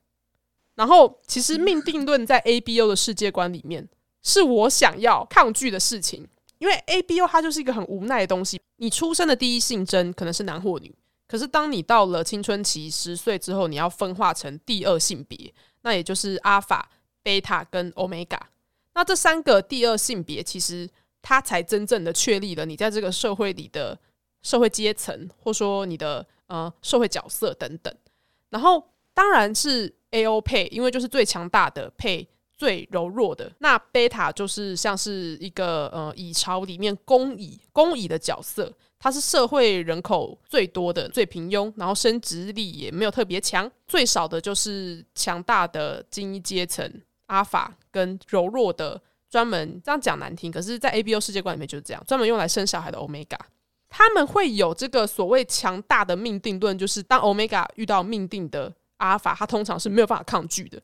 [0.75, 3.87] 然后，其实命定论在 A B O 的世界观里面，
[4.23, 6.27] 是我想要抗拒的事情，
[6.59, 8.59] 因为 A B O 它就是一个很无奈的东西。
[8.77, 10.93] 你出生的第一性征可能是男或女，
[11.29, 15.53] 可是当你到了青春期十岁之后，你要分化成第二性别，
[15.83, 16.91] 那也就是阿法、
[17.23, 18.41] 贝塔跟欧米伽。
[18.95, 20.89] 那这三个第二性别，其实
[21.23, 23.99] 它才真正的确立了你在这个社会里的
[24.43, 27.95] 社会阶层，或说你的呃社会角色等等。
[28.51, 33.51] 然后当然是 A O 配，因为就是最强大的配最柔弱的。
[33.61, 46.91] 那贝塔就是像是一个呃蚁巢里面工蚁工蚁的角色，它是社会人口最多的、最平庸，然后生殖力也没有特别强，最少的就是强大的精英阶层
[47.27, 49.01] 阿法跟柔弱的
[49.33, 53.39] 专门这样讲难听，可是，在 A B O 世界观里面就是这样，专门用来生小孩的 Omega。
[53.89, 60.79] 他们会有这个所谓强大的命定论，就是当 Omega 遇到命定的阿尔法，他通常是没有办法抗拒的。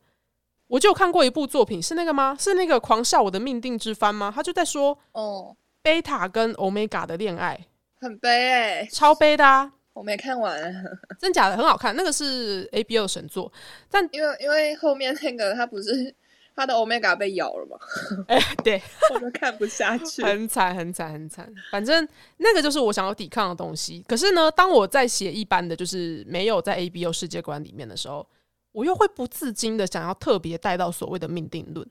[0.66, 2.34] 我就看过一部作品，是那个吗？
[2.40, 4.32] 是那个《狂笑我的命定之番》吗？
[4.34, 7.66] 他就在说，哦，贝塔跟 Omega 的恋爱
[8.00, 9.70] 很悲哎，超悲的啊！
[9.92, 10.58] 我没看完，
[11.20, 13.52] 真假的很好看，那个是 A B O 神作，
[13.90, 16.14] 但因为因为后面那个他不是。
[16.58, 17.78] 他的 Omega 被咬了吗？
[18.26, 18.82] 哎，对，
[19.14, 21.48] 我都看不下去，很惨，很惨，很惨。
[21.70, 22.06] 反正
[22.38, 24.04] 那个就是我想要抵抗的东西。
[24.08, 28.26] 可是呢，当我在写一般的就是没有在 A B O 世界观里面的时候，
[28.72, 31.88] 我又会不自禁的想要特别带到所谓的命定论，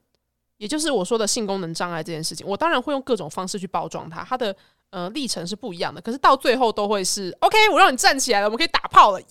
[0.58, 2.46] 也就是我说的性功能障碍这件事情。
[2.46, 4.54] 我当然会用各种方式去包装它，它的
[4.90, 6.02] 呃历程是不一样的。
[6.02, 9.28] 可是到最后都会是 OK，我让你站起来了，我们可以打炮了，耶！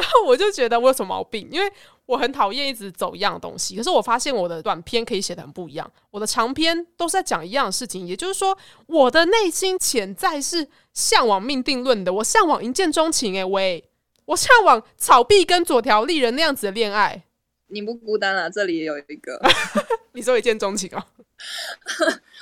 [0.00, 1.70] 然后我就觉得我有什么毛病，因为。
[2.06, 8.04] 我很讨厌一直走一样的东西，可是我发现我的短篇可以写的很不一样，我的长篇都是在讲一样的事情。
[8.04, 13.36] 也就是说，我的内心潜在是向往命定论的，我向往一见钟情。
[13.36, 13.88] 诶，喂，
[14.24, 17.22] 我向往草壁跟左条丽人那样子的恋爱。
[17.68, 19.40] 你不孤单啊，这里也有一个。
[20.14, 21.04] 你说一见钟情哦？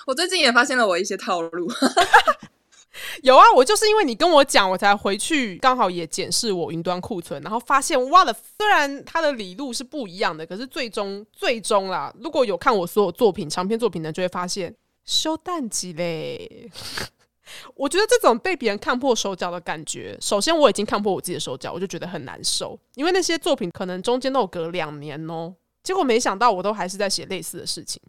[0.07, 1.71] 我最近也发现了我一些套路。
[3.23, 16.71] 有啊，我就是因为你跟我讲，我才回去刚好也检视我云端库存，然后发现哇了，虽然它的理路是不一样的，可是最终最终啦，如果有看我所有作品长篇作品的，就会发现收淡季嘞。
[17.75, 28.03] 我觉得这种被别人看破手脚的感觉，首先我已经看破我自己的手脚，我就觉得很难受，因为那些作品可能中间都有隔两年哦，结果没想到我都还是在写类似的事情。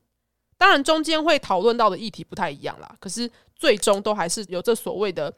[0.58, 5.32] 当然，中间会讨论到的议题不太一样啦，可是最终都还是有这所谓的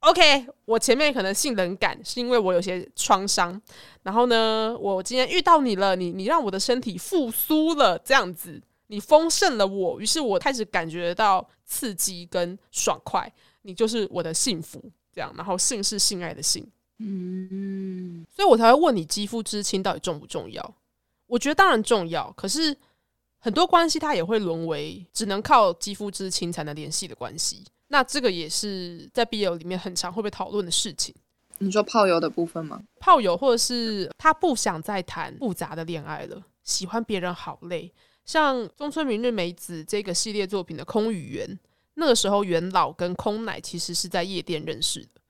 [0.00, 0.46] OK。
[0.64, 3.60] 我前面可能性冷感，是因为我有些创伤，
[4.04, 13.30] 然后呢，我今天遇到你了，你你让我的身体复苏了，这样子，你丰盛了我，于是我开始感觉到刺激跟爽快，
[13.62, 14.80] 你就是我的幸福，
[15.12, 16.64] 这样，然后性是性爱的性，
[16.98, 20.74] 嗯，所以我才会问你肌肤之亲到底重不重要？
[21.26, 22.76] 我觉得当然重要，可是。
[23.40, 31.14] 很多关系它也会沦为只能靠肌肤之亲才能联系的关系，那这个也是在 BL 里面很常会被讨论的事情。
[31.58, 32.80] 你说炮友的部分吗？
[33.00, 37.92] 炮友或者是他不想再谈复杂的恋爱了，喜欢别人好累。
[38.24, 41.58] 像中村明日美子这个系列作品的空语言，
[41.94, 45.20] 那个时候元老跟空奶其实是在夜店认识的。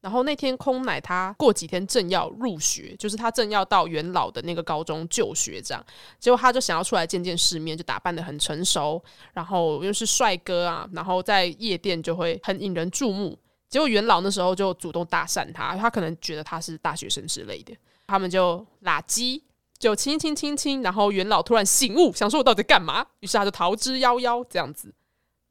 [0.00, 5.84] 然后那天空奶他过几天正要入学，就是他正要到元老的那个高中就学，这样，
[6.20, 13.36] 结果他就想要出来见见世面，就打扮的很成熟，然后又是帅哥啊，然后在夜店就会很引人注目。
[13.68, 17.74] 结果元老那时候就主动搭讪他，他可能觉得他是大学生之类的，
[18.06, 19.42] 他们就拉鸡，
[19.78, 24.94] 就亲亲亲亲，然后元老突然醒悟，想说我到底在干嘛，于是他就逃之夭夭这样子。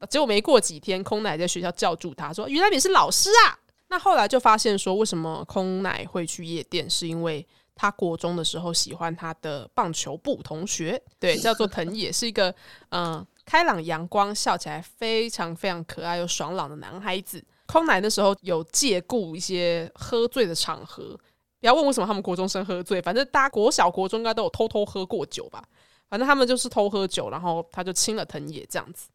[0.08, 6.88] 结果没过几天，空奶在学校叫住他说：“原来你是老师啊！”那后来就发现说，为什么空奶会去夜店？
[6.88, 12.54] 是因为他国中的时候喜欢他的棒球部同学，对，叫做藤野，是一个
[12.90, 17.42] 嗯开朗阳光、笑起来非常非常可爱又爽朗的男孩子。
[17.66, 21.18] 空奶那时候有借故一些喝醉的场合，
[21.60, 25.62] 不要问为什么他们国中生喝醉，反正大家国小国中应该都有偷偷喝过酒吧。
[26.10, 29.08] 反正他们就是偷喝酒，然后他就亲了藤野这样子。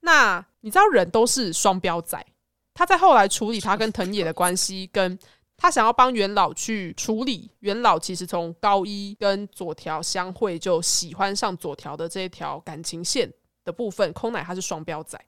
[0.00, 2.24] 那你知道人都是双标仔。
[2.80, 5.18] 他在后来处理他跟藤野的关系，跟
[5.54, 13.30] 他想要帮元老去处理元老，其实从高一跟佐条相会就喜欢上佐条的这一条感情线
[13.66, 15.22] 的部分，空奶他是双标仔，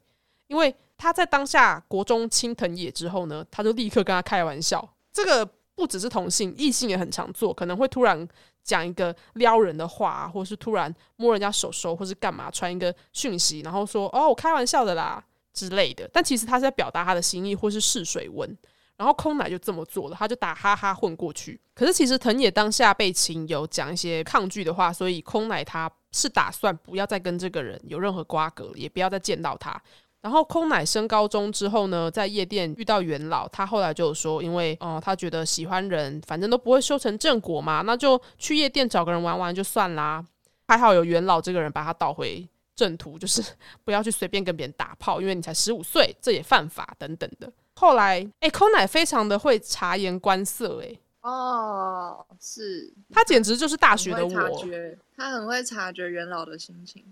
[0.46, 8.26] 因为他在当下国中亲藤野之后呢，他就立刻跟他开玩笑，这个不只是同性，异性也很常做，可能会突然
[8.64, 15.22] 讲一个撩人的话，或是突然摸人家手手，或是干嘛传一个讯息，然后说哦，我开玩笑的啦。
[15.52, 18.56] 之类的，但其实他是在表达他的心意或是试水温，
[18.96, 21.60] 然后空奶就这么做了，他就打哈哈混过去。
[21.74, 29.80] 可是其实藤野当下被情有讲一些抗拒的话，所以空奶他是打算不要再跟这个人有任何瓜葛，也不要再见到他。
[30.20, 40.24] 然后空奶升高中之后呢，在夜店遇到元老，他后来就说，因为哦，他觉得喜欢人反正都不会修成正果嘛，那就去夜店找个人玩玩就算啦。
[40.68, 43.42] 还好有元老这个人把他倒回正途， 就是
[43.84, 47.52] 不要去随便跟别人打炮，因为你才十五岁，这也犯法等等的。
[47.74, 54.58] 后来，哎，空奶非常的会察言观色，哎，哦，是他简直就是大学的察我。
[54.58, 57.04] 觉，他很会察觉元老的心情。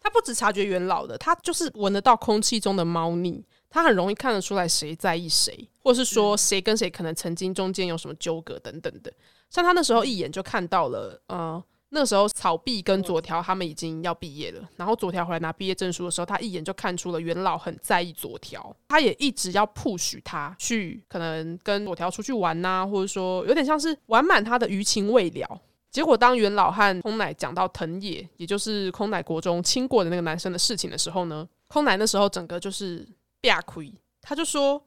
[0.00, 3.44] 他不止察觉元老的，他就是闻得到空气中的猫腻。
[3.68, 9.12] 他很容易看得出来谁在意谁，或是说谁跟谁可能曾经中间有什么纠葛等等的。
[9.50, 25.60] 像他那时候一眼就看到了，呃，那时候草壁跟左条他们已经要毕业了，然后左条回来拿毕业证书的时候，他一眼就看出了元老很在意左条，他也一直要 push 他去可能跟左条出去玩呐，或者说有点像是玩满他的余情未了。
[25.90, 33.06] 结果当元老和空奶讲到藤野，也就是空奶国中亲过的那个男生的事情的时候呢，空奶那时候整个就是。
[33.42, 34.82] 亚亏，他就说：“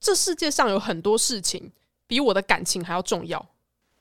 [0.00, 1.70] 这世界上有很多事情
[2.06, 3.46] 比我的感情还要重要。”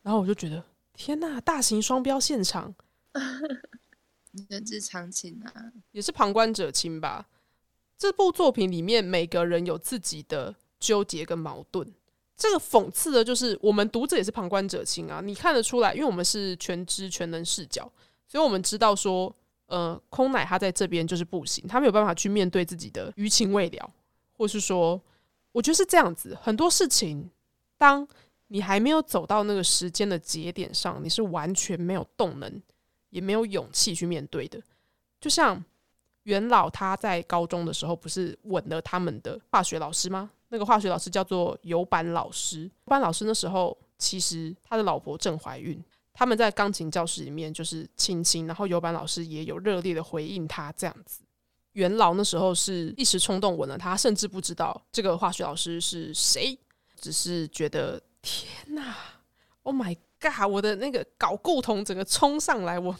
[0.04, 0.64] 然后我就觉得，
[0.94, 2.74] 天呐，大型双标现场，
[4.50, 7.28] 人之常情啊，也是旁观者清吧。
[7.98, 11.94] 这部作品里面，每个人有自己的纠结跟矛盾。
[12.36, 15.22] 这个讽刺的就是，我们读者也是旁观者清啊。
[15.22, 17.92] 你看得出来，因为我们是全知全能视角，
[18.28, 19.36] 所以我们知道说。
[19.68, 23.92] 呃，空奶他在这边就是不行，他没有办法去面对自己的余情未了，
[24.34, 25.02] 或是说，
[25.52, 26.38] 我觉得是这样子。
[26.44, 27.32] 很多事情，
[27.76, 28.08] 当
[28.54, 32.62] 你还没有走到那个时间的节点上，你是完全没有动能，
[33.10, 34.62] 也没有勇气去面对的。
[35.20, 35.62] 就像
[36.26, 40.30] 元老他在高中的时候，不是吻了他们的化学老师吗？
[40.50, 42.66] 那个化学老师叫做油板老师。
[42.66, 45.84] 油板老师那时候其实他的老婆正怀孕。
[46.14, 51.24] 他们在钢琴教室里面就是亲亲，然后有板老师也有热烈的回应他这样子。
[51.72, 56.56] 元老那时候是一时冲动吻了他，甚至不知道这个化学老师是谁，
[57.02, 58.96] 只是觉得天哪
[59.62, 60.50] ，Oh my god！
[60.50, 62.98] 我的那个搞构同整个冲上来，我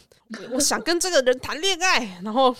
[0.52, 2.20] 我想跟这个人谈恋爱。
[2.22, 2.54] 然后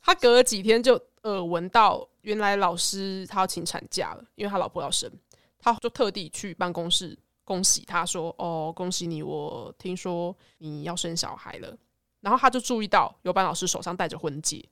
[0.00, 0.94] 他隔了几天就
[1.24, 5.10] 耳闻到，原来老师他要请产假了，因为他老婆要生，
[5.58, 7.18] 他就特地去办公室。
[7.44, 9.22] 恭喜他说：“哦，恭喜你！
[9.22, 11.76] 我听说你要生小孩了。”
[12.20, 14.62] 然后他就注意到有班老师手上戴着婚戒，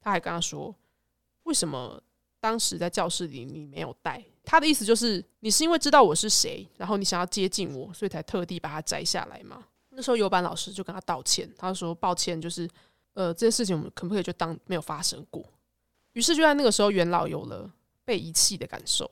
[0.00, 0.74] 他还跟他说
[1.44, 2.02] ：“为什么
[2.40, 9.62] 当时在教室里你没有戴？”他的意思就是你是因为知道我是谁，然后你想要接近我，所以才特地把它摘下来嘛。
[9.90, 12.68] 那时候有班老师就跟他道歉，他说：“抱歉，就是
[13.14, 15.44] 呃，这件事情我们可不可以就当没有发生过？”
[16.14, 17.70] 于是就在那个时候，元老有了
[18.04, 19.10] 被遗弃的感受。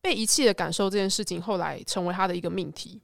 [0.00, 3.00] 被遗弃的感受这件事情，后来成为他的一个命题。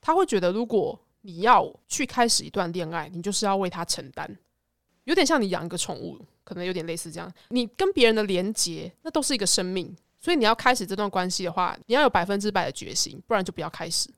[0.00, 4.36] 他会觉得，如果你要去开始一段恋爱，你就是要为他承担，
[5.04, 7.32] 有点像你养一个宠物，可能有点类似这样。
[7.48, 14.08] 你跟别人的连接，那都是一个生命，所以你要开始这段关系的话，你要有百分之百的决心，不然就不要开始。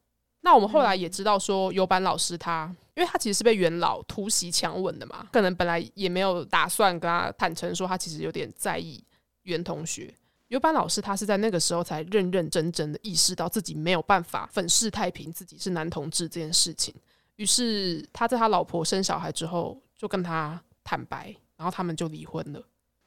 [0.42, 9.02] 那我们后来也知道说，尤班老师他，因为他其实是被元老突袭强吻的嘛，可能本来也没有打算跟他坦诚说，他其实有点在意
[9.42, 10.14] 袁同学。
[10.46, 16.94] 尤班老师，他是在那个时候才认认真真的意识到自己没有办法粉饰太平，自己是男同志这件事情。
[17.34, 22.62] 于是他在他老婆生小孩之后，就跟他坦白，然后他们就离婚了。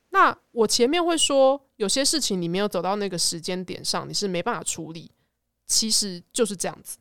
[0.10, 5.12] 那我前面会说，有些事情你没有走到那个时间点上，你是没办法处理。
[5.66, 6.98] 其实就是这样子。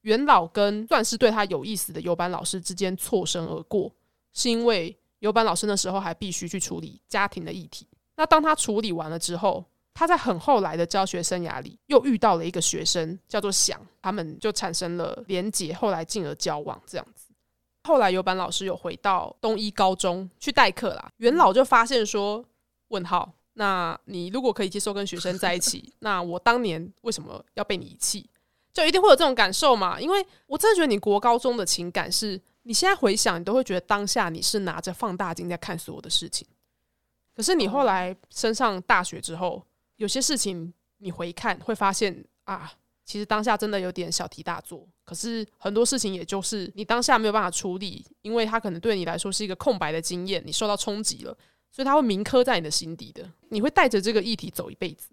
[0.00, 3.94] 元老跟算是对他有意思的有班老师之间错身而过，
[4.32, 7.86] 是因为有班老师那时候还必须去处理家庭的议题。
[8.16, 9.64] 那当他处理完了之后，
[9.94, 17.31] 他在很后来的教学生涯里又遇到了一个学生，叫做想，他们就产生了连结，后来进而交往这样子。
[17.84, 22.44] 后来有班老师有回到东一高中去代课啦，元老就发现说
[22.88, 28.28] ：“问号，那你如果可以接受跟学生在一起， 那我当年为什么要被你遗弃？
[28.72, 30.00] 就一定会有这种感受嘛？
[30.00, 36.46] 因为我真的觉得你国高中的情感是，你现在回想，你都会觉得当下你是拿着放大镜在看所有的事情。”
[37.34, 39.64] 可是你后来升上大学之后，
[39.96, 42.72] 有些事情你回看会发现啊，
[43.12, 44.88] 其实当下真的有点小题大做。
[45.04, 51.36] 可是很多事情也就是你当下没有办法处理，因为它可能对你来说是一个空白的经验，你受到冲击了，
[51.70, 53.30] 所以它会铭刻在你的心底的。
[53.50, 55.10] 你会带着这个议题走一辈子。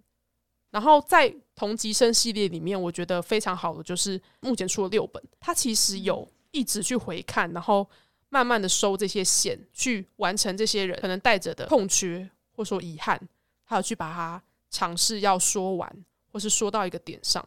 [0.72, 7.88] 然后在同级生系列里面，我觉得非常好的就是目前出了六本，它其实有一直去回看，然后。
[8.32, 13.20] 慢慢的收这些线，去完成这些人可能带着的空缺，或说遗憾，
[13.64, 14.40] 还有去把它
[14.70, 17.44] 尝试要说完，或是说到一个点上，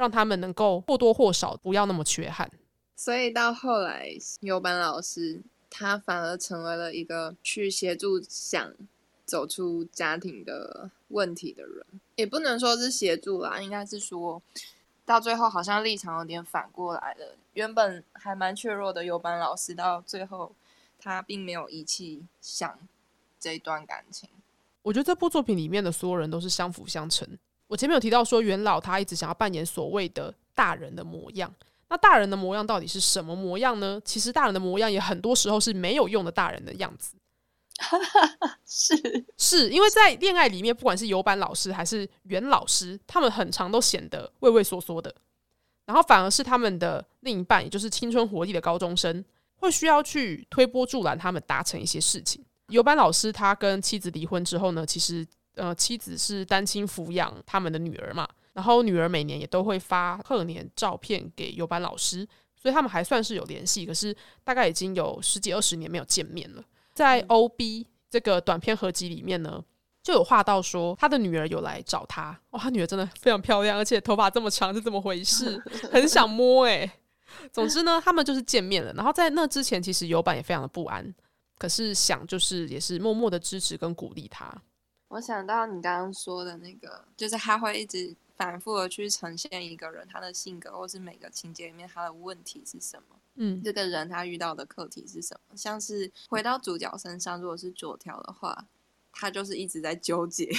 [0.00, 2.50] 让他们能够或多或少不要那么缺憾。
[2.96, 4.08] 所以到后来，
[4.40, 8.72] 优班老师他反而成为了一个去协助想
[9.26, 11.84] 走出家庭的问题的人，
[12.16, 14.40] 也不能说是协助啦，应该是说。
[15.04, 17.34] 到最后好像立场有点反过来了。
[17.54, 20.54] 原本还蛮脆弱的优班老师，到最后
[20.98, 22.78] 他并没有遗弃想
[23.40, 24.30] 这一段感情。
[24.82, 27.28] 我觉得这部作品里面的所有人都是相辅相成。
[27.70, 31.54] 我前面有提到说，元老他一直想要扮演所谓的大人的模样。
[31.88, 34.02] 那大人的模样到底是什么模样呢？
[34.04, 37.14] 其实大人的模样也很多时候是没有用的大人的样子。
[38.66, 45.14] 是是因为在恋爱里面，不管是有班老师还是袁老师，他们很长都显得畏畏缩缩的。
[45.86, 52.44] 然后反而是他们的另一半，也就是青春活力的高中生，会需要去推波助澜，他们达成一些事情。
[52.66, 55.26] 有班老师他跟妻子离婚之后呢，其实
[55.60, 58.28] 呃妻子是单亲抚养他们的女儿嘛。
[58.52, 62.26] 然后女儿每年也都会发贺年照片给有班老师，
[62.60, 63.86] 所以他们还算是有联系。
[63.86, 66.62] 可是大概已经有十几二十年没有见面了。
[66.92, 69.62] 在 O B 这个短片合集里面呢，
[70.02, 72.38] 就有话到说他的女儿有来找他。
[72.50, 75.62] 哇，他女儿真的非常漂亮，而且头发这么长是怎么回事？
[75.92, 76.90] 很想摸诶。
[77.52, 78.92] 总之呢，他们就是见面了。
[78.94, 81.14] 然后在那之前，其实有版也非常的不安，
[81.56, 84.52] 可是想就是也是默默的支持跟鼓励他。
[85.10, 88.16] 我想到你刚刚说的那个，就是他会一直。
[88.40, 93.16] 反复的去呈现一个人他的性格，或是每个情节里面他的问题是什么？
[93.34, 95.54] 嗯，这个人他遇到的课题是什么？
[95.54, 98.64] 像是回到主角身上，如果是左条的话，
[99.12, 100.50] 他就是一直在纠结。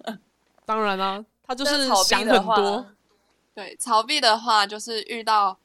[0.66, 2.86] 当然了，他就是想很多。
[3.54, 5.58] 对，逃避的话就是遇到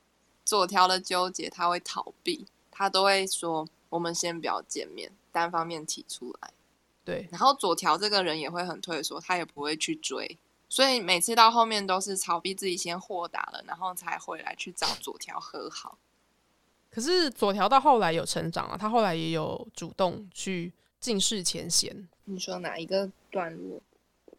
[0.46, 6.54] 左条的纠结，他会逃避，他都会说我们先不要见面，单方面提出来。
[7.08, 10.38] 对，然后左条这个人也会很退缩，他也不会去追。
[10.68, 15.98] 所以每次到后面都是曹逼自己先豁达了，然后才回来去找左条和好。
[16.92, 22.10] 可是左条到后来有成长啊，他后来也有主动去尽释前嫌。
[22.26, 23.82] 你说哪一个段落？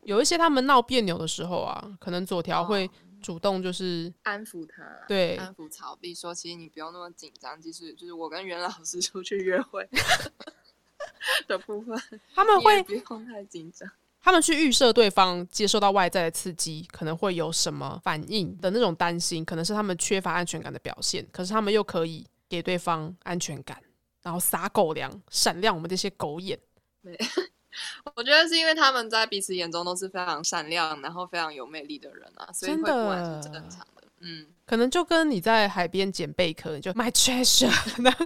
[0.02, 2.90] 有一些他们闹别扭的时候啊，可能左条会
[3.22, 9.88] 主动就是安抚他，对，安抚曹逼说：“其实你不用那么紧张，其实就是我跟袁老师出去约会
[11.46, 12.00] 的部分，
[12.34, 13.88] 他们会不用太紧张。”
[14.20, 21.26] 他们去预设对方接受到外在的刺激可能会有什么反应的那种担心，可能是他们缺乏安全感的表现。
[21.32, 23.80] 可是他们又可以给对方安全感，
[24.22, 26.58] 然后撒狗粮，闪亮我们这些狗眼。
[27.02, 27.16] 对，
[28.16, 33.97] 我觉得是因为他们在彼此眼中都是非常闪亮，然后非常有魅力的人啊，所以会不是正常的。
[34.20, 37.70] 嗯，可能就跟你在海边捡贝壳，你就 my treasure，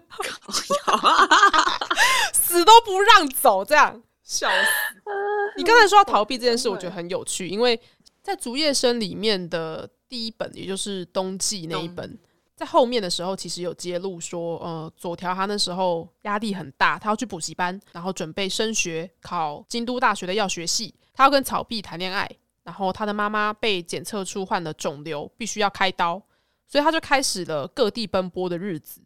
[2.32, 4.02] 死都不让走，这样。
[4.24, 5.02] 笑死！
[5.58, 7.78] 你刚才说要逃避这件事，我觉得很有趣，因为
[8.22, 12.18] 在《竹叶生》里面的第一本，也就是冬季那一本，
[12.56, 22.26] 在后面的时候，其实有揭露说，呃，左条他那时候压力很大，他要去补习班，然后准备升学考京都大学的药学系，他要跟草壁谈恋爱，
[22.64, 26.22] 然后他的妈妈被检测出患了肿瘤，必须要开刀，
[26.66, 29.00] 所以他就开始了各地奔波的日子。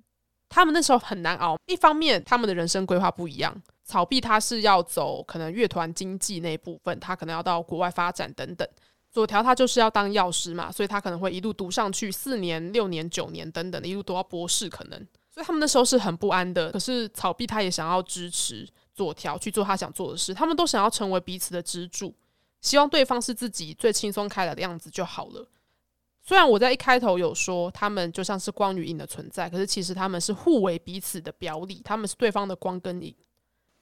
[0.48, 3.62] 他们那时候很难熬，一方面他们的人生规划不一样。
[3.84, 8.68] 草壁他是要走可能乐团经济那一部分，他可能要到国外发展等等。
[9.10, 14.98] 左条他就是要当药师嘛，所以他可能会一路读上去四年、六年、九年等等的，一路读到博士可能。
[15.30, 16.70] 所以他们那时候是很不安的。
[16.70, 22.14] 可是草壁他也想要支持左条去做他想做的事，他们都想要成为彼此的支柱，
[22.66, 25.46] 希望对方是自己最轻松开来的样子就好了。
[26.20, 33.14] 虽然我在一开头有说他们就像是光与影的存在，可是其实他们是互为彼此的表里，他们是对方的光跟影。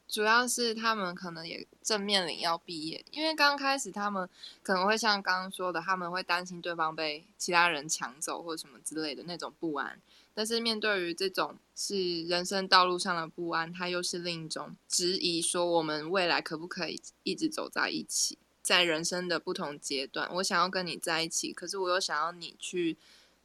[0.06, 4.28] 主要是他们可能也正面临要毕业，因为刚开始他们
[4.62, 9.98] 可能会像刚刚说的，他们会担心对方被其他人抢走或什么之类的那种不安。
[10.34, 22.96] 但是面对于这种是人生道路上的不安，它又是另一种质疑，说我们未来可不可以一直走在一起，在人生的不同阶段，我想要跟你在一起，可是我又想要你去。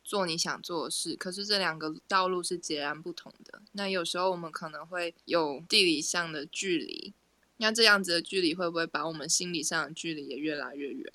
[0.02, 3.62] 做你想做的事，可是这两个道路是截然不同的。
[3.74, 7.14] 那有时候我们可能会有地理上的距离，
[7.58, 11.14] 那这样子的距离会不会把我们心理上的距离也越来越远？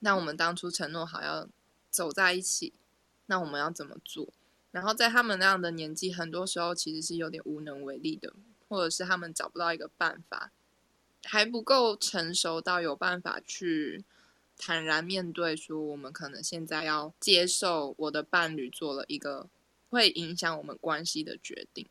[0.00, 1.48] 那我们当初承诺好要
[1.90, 2.74] 走在一起，
[3.26, 4.28] 那我们要怎么做？
[4.72, 8.34] 然后在他们那样的年纪，很多时候其实是有点无能为力的，
[8.68, 10.52] 或者是他们找不到一个办法，
[11.28, 14.04] 还不够成熟到有办法去。
[14.60, 19.46] 坦然面对，说我们可能现在要接受我的伴侣做了一个
[19.88, 21.86] 会影响我们关系的决定。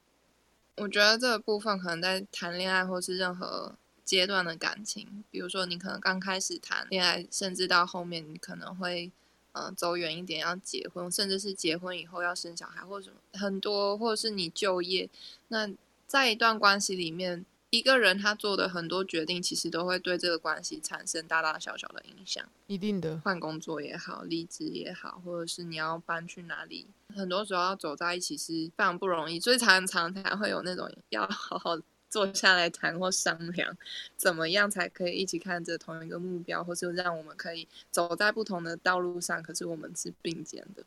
[0.75, 3.73] 我觉得这个部分可能在谈恋爱或是任何
[4.03, 9.09] 阶段的感情，比如说你可能刚开始谈恋爱，甚至到后面你可能会
[9.53, 15.09] 嗯走远一点要结婚，甚至是结婚以后要生小孩或什么很多，或者是你就业，
[15.47, 15.71] 那
[16.05, 22.47] 在一段关系里面，一个人他做的很多决定，其实都会对这个关系产生大大小小的影响。
[22.67, 31.77] 一定的，换工作也好，离职也好，或者是你要搬去哪里，很多时候要走在一起是非常不容易，所以常常才会有那种 要好好
[32.09, 33.77] 坐下来谈或商量，
[34.15, 40.83] 怎么样才可以一起看着同一个目标，或是让我们可以走在不同的道路上，可是我们是并肩的，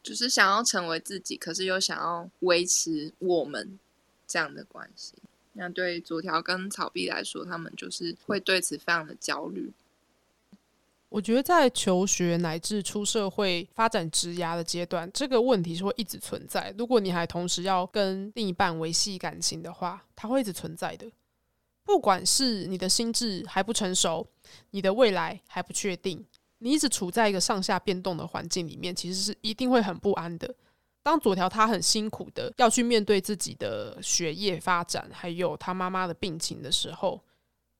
[0.00, 3.80] 就是想要成为自己，可是又想要维持我们
[4.28, 5.14] 这样的关系。
[5.60, 9.70] 那对左条跟草壁来说，他们就是会对此非常的焦虑。
[11.10, 16.74] 我觉得在求学乃至出社会发展职涯的阶段，这个问题是会一直存在。
[16.78, 21.06] 如果你还同时要跟另一半维系感情的话，它会一直存在的。
[21.84, 24.26] 不管是你的心智还不成熟，
[24.70, 26.24] 你的未来还不确定，
[26.60, 30.54] 你一直处在一个上下变动的环境里面，其实是一定会很不安的。
[31.02, 37.20] 当左条他很辛苦的要去面对自己的学业发展，还有他妈妈的病情的时候，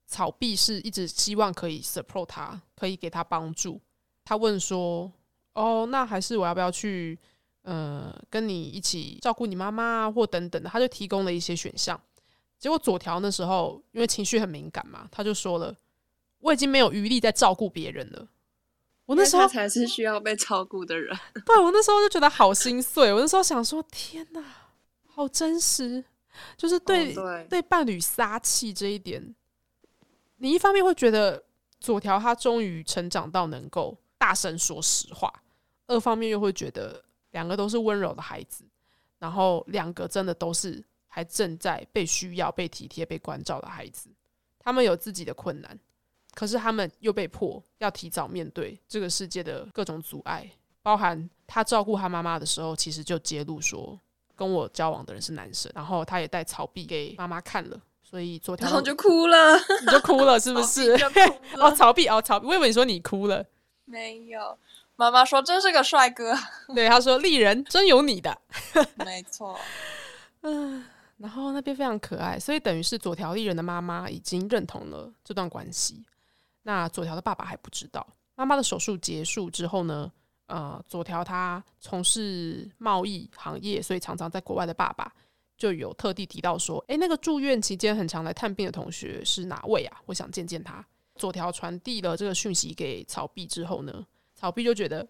[0.07, 3.81] 草壁是一直希望可以 support 他，可以给他帮助。
[4.25, 5.13] 他问说
[5.53, 7.19] ：“哦，那还是我要不要去，
[7.63, 12.01] 呃，跟你一起照顾你妈妈啊，或等等的？”他就提供了一些选项。
[12.59, 15.75] 结果左条那时候因为情绪很敏感嘛，他就说了
[16.41, 18.29] ：“我已经没有余力再照顾别人了。”
[19.11, 21.19] 我那时候才是需要被照顾的人。
[21.45, 23.13] 对我那时候就觉得好心碎。
[23.13, 24.41] 我那时候想说：天哪，
[25.09, 26.05] 好真实，
[26.57, 27.13] 就是对
[27.49, 29.35] 对伴侣撒气这一点。
[30.37, 31.43] 你一方面会觉得
[31.81, 35.43] 左条他终于成长到能够大声说实话，
[35.89, 37.03] 二方面又会觉得
[37.33, 38.63] 两个都是温柔的孩子，
[39.19, 44.09] 然后两个真的都是还正在被需要、被体贴、被关照的孩子，
[44.61, 45.77] 他们有自己的困难。
[46.35, 50.49] 可是他们又被迫要提早面对这个世界的各种阻碍，
[50.83, 53.99] 包含他照顾他妈妈的时候，其实就揭露说
[54.37, 60.93] 跟我交往的人是男生，然后他也带草壁给妈妈看了，所以昨天然后就哭了，你就哭了是不是？
[61.59, 63.45] 哦，曹 碧哦，草壁，我以为你说你哭了，
[63.85, 64.57] 没有，
[64.97, 66.35] 妈妈说真是个帅哥，
[66.75, 68.41] 对，他说丽人真有你的，
[69.05, 69.59] 没错，
[70.43, 70.85] 嗯。
[71.19, 76.03] 然后那边非常可爱，所以等于是左条丽人的妈妈已经认同了这段关系。
[76.63, 78.07] 那左条的爸爸还不知道。
[78.35, 80.11] 妈妈的手术结束之后呢？
[80.47, 85.13] 呃，左条他从事贸易行业，所以常常在国外的爸爸
[85.57, 90.01] 就有特地提到说：“诶，那个住院期间很常来探病的同学是哪位啊？
[90.07, 90.85] 我想见见他。”
[91.15, 94.05] 左条传递了这个讯息给草壁之后呢，
[94.35, 95.07] 草壁就觉得：“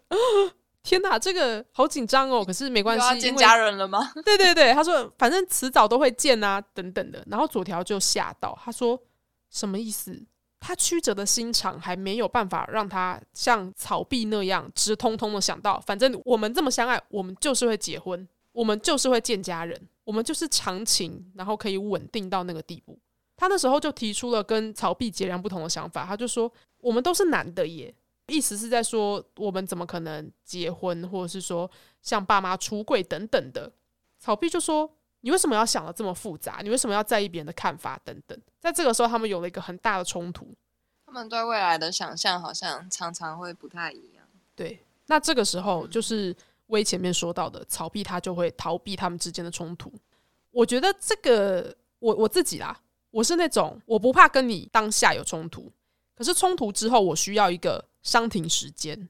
[0.83, 4.11] 天哪，这个好紧张哦！”可是没关系，见家人了吗？
[4.23, 9.01] 对对对，他说：“反正迟早都会见啊，等等的。”然后左条就吓到，他说
[9.49, 10.23] ：“什么意思？”
[10.63, 22.95] 他曲折的心肠还没有办法让他像草壁那样直通通的想到，反正我们这么相爱，我们就是会结婚，我们就是会见家人，我们就是长情，然后可以稳定到那个地步。
[23.35, 27.91] 他那时候就提出了跟草壁截然不同的想法，他就说：“我们都是男的耶，
[28.27, 31.69] 意思是在说我们怎么可能结婚，或者是说
[32.03, 33.71] 向爸妈出柜等等的。”
[34.19, 34.87] 草壁就说。
[35.21, 36.61] 你为什么要想的这么复杂？
[36.63, 38.39] 你为什么要在意别人的看法等等？
[38.59, 40.47] 在这个时候，他们有了一个很大的冲突。
[41.05, 44.25] 他们对未来的想象好像常常会不太一样。
[44.55, 46.35] 对，那这个时候就是
[46.67, 49.93] 微前面说到的，逃避他就会逃避他们之间的冲突。
[50.49, 52.79] 我觉得这个，我我自己啦，
[53.11, 55.71] 我是那种我不怕跟你当下有冲突，
[56.15, 59.07] 可是冲突之后，我需要一个商停时间，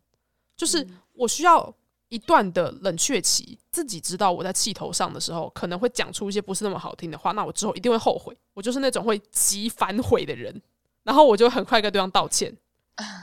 [0.57, 1.74] 就是我需要。
[2.12, 8.38] 一段的冷却期，自己知道我在气头上的时候，可能会讲出一些不是那么好听的话，那我之后一定会后悔。
[8.53, 10.62] 我就是那种会急反悔的人，
[11.03, 12.53] 然后我就很快跟对方道歉，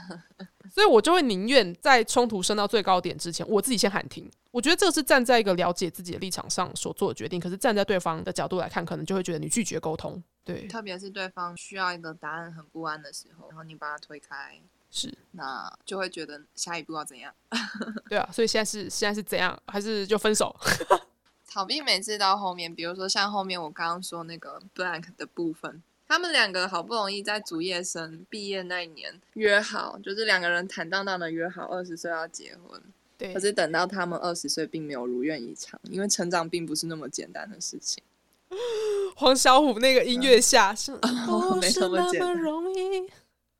[0.73, 4.27] 所以我就会宁愿在冲突升到最高点之前，我自己先喊停。
[4.49, 10.21] 我觉得这个是站在一个了解自己的立场上所做的决定，可是站在对方的角度来看，可能就会觉得你拒绝沟通。
[10.43, 14.59] 对，特别是对方需要一个答案很不安的时候，然后你把他推开。
[14.91, 17.33] 是，那就会觉得下一步要怎样？
[18.09, 19.57] 对啊，所以现在是现在是怎样？
[19.67, 20.55] 还是就分手？
[21.51, 32.81] 逃避每次到后面，比如说像后面我刚刚说那个 blank 的部分，他们两个好不容易在主业生毕业那一年约好，就是两个人坦荡荡的约好二十岁要结婚。
[33.17, 38.03] 对，可是等到他们二十岁，并没有如愿以偿，因为成长并不是那么简单的事情。
[39.15, 43.09] 黄小虎那个音乐下是没那么容易。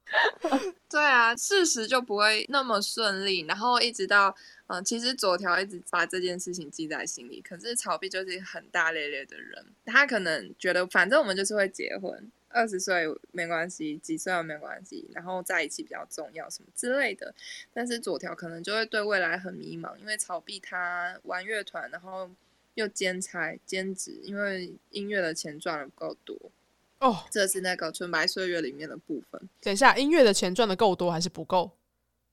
[0.89, 4.35] 对啊，事实就不会那么顺利，然后一直到
[4.67, 7.41] 嗯，其实左条一直把这件事情记在心里。
[7.41, 17.33] 可是草壁就是很大咧咧的人，他可能觉得反正我们就是会结婚，二十岁没关系，几岁没关系，然后在一起比较重要什么之类的。
[17.73, 22.29] 但是左条可能就会对未来很迷茫，因为草壁他玩乐团，然后
[22.73, 26.51] 又兼差兼职，因为音乐的钱赚的不够多。
[26.99, 31.71] 哦，这是那个纯白岁月里面的部分，等一下，音乐的钱赚的够多还是不够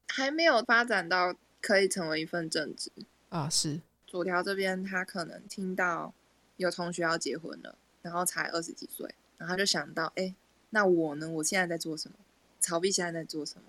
[0.08, 2.90] 还没有发展到可以成为一份正职。
[3.28, 3.48] 啊？
[3.48, 6.12] 是左条这边他可能听到
[6.56, 10.34] 有同学要结婚了，然后才二十几岁，然后他就想到，哎，
[10.70, 11.28] 那我呢？
[11.28, 12.16] 我现在在做什么？
[12.60, 13.62] 曹碧现在在做什么？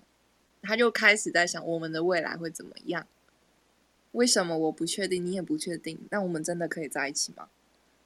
[0.62, 3.06] 他就开始在想我们的未来会怎么样？
[4.12, 5.98] 为什么我不确定，你也不确定？
[6.10, 7.48] 那我们真的可以在一起吗？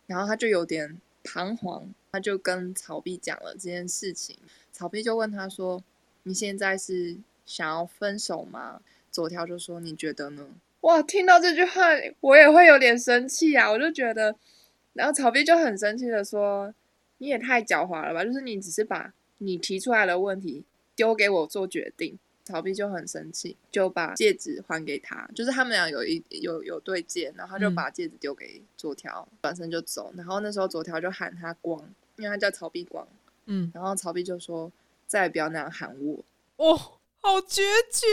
[0.07, 4.37] 然后他就有点彷徨，他就跟曹碧讲了这件事情。
[4.71, 5.83] 曹碧就问他说
[6.25, 10.47] ：“你现在是想要分手吗？”左条就说：“你觉得呢？”
[10.83, 11.89] 哇，听到这句话，
[12.21, 13.71] 我也会有点生气啊！
[13.71, 14.37] 我就觉得，
[14.93, 16.75] 然后曹碧就很生气的说
[17.17, 18.23] ：“你也太狡猾了吧！
[18.23, 25.31] 就是你只是把你提出来的问题丢给我做决定。”曹碧就很生气，就把戒指还给他。
[25.33, 30.13] 就是他们俩有一有有对戒，然后他就嗯把戒指丢给左条，转身就走。
[30.17, 31.89] 然后那时候左条就喊他光，
[32.23, 33.07] 因为他叫曹碧光。
[33.47, 34.71] 嗯，然后曹碧就说
[35.07, 36.25] ：“再也不要那样喊我。
[36.57, 36.77] 哦，
[37.21, 38.07] 好决绝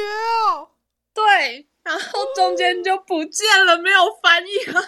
[0.50, 0.70] 哦。”
[1.14, 4.82] 对，然后中间就不见了，没有翻译了。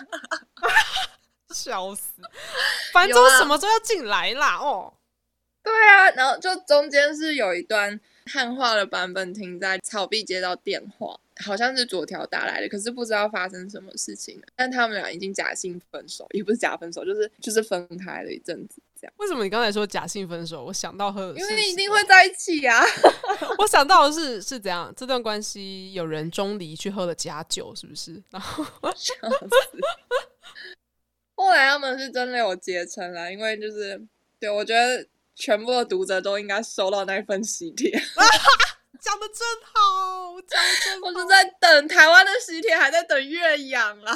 [1.54, 2.22] 笑死！
[2.94, 4.58] 反正什么时候要进来啦？
[4.58, 4.94] 哦，
[5.62, 14.48] 对啊，然后就中间是有一段汉化的版本停在草壁接到电话，好像是左条打来的，可是不知道发生什么事情了。
[14.56, 19.14] 但他们俩已经假性分手，也不是假分手，就是就是分开了一阵子这样。
[19.18, 20.64] 为什么你刚才说假性分手？
[20.64, 22.86] 我想到和因为一定会在一起啊！
[23.58, 24.94] 我想到的是是怎样？
[24.96, 28.22] 这段关系有人钟离去喝了假酒，是不是？
[28.30, 28.64] 然后
[28.96, 29.80] 笑死
[31.34, 34.00] 后来他们是真的有结成了，因为就是
[34.40, 37.90] 对我觉得全部的读者都应该收到那份喜帖。
[39.02, 41.08] 讲的真好，讲的真好。
[41.08, 44.16] 我是在等台湾的喜帖，还在等岳阳啦。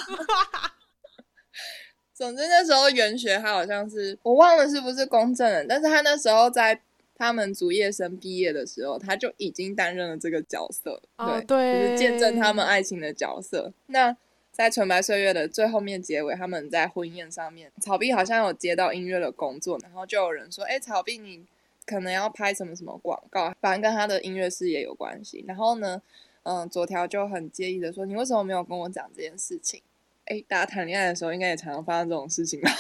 [2.16, 6.80] 总之那时候袁学他好像是我忘了是不是公证人，但是他那时候在
[7.18, 13.74] 他们主业生毕业的时候，他就已经担任了这个角色，哦对，对就是见证他们爱情的角色。
[13.88, 14.16] 那
[14.52, 21.46] 在纯白岁月的最后面结尾，他们在婚宴上面，草碧好像有接到音乐的工作，然后就有人说：“哎，草碧你
[21.86, 26.02] 可能要拍什么什么广告，反正跟他的音乐事业有关系。”然后呢，
[26.44, 29.82] 嗯，左条就很介意的说：“你为什么没有跟我讲这件事情？”
[30.26, 32.72] 哎，大家谈恋爱的时候应该也常常发生这种事情吧？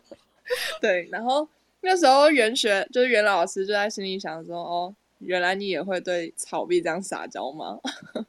[0.80, 1.48] 对，然后
[1.80, 7.80] 那时候袁学就是袁老师就在心里想说：“哦，原来你也会对草壁这样撒娇吗？”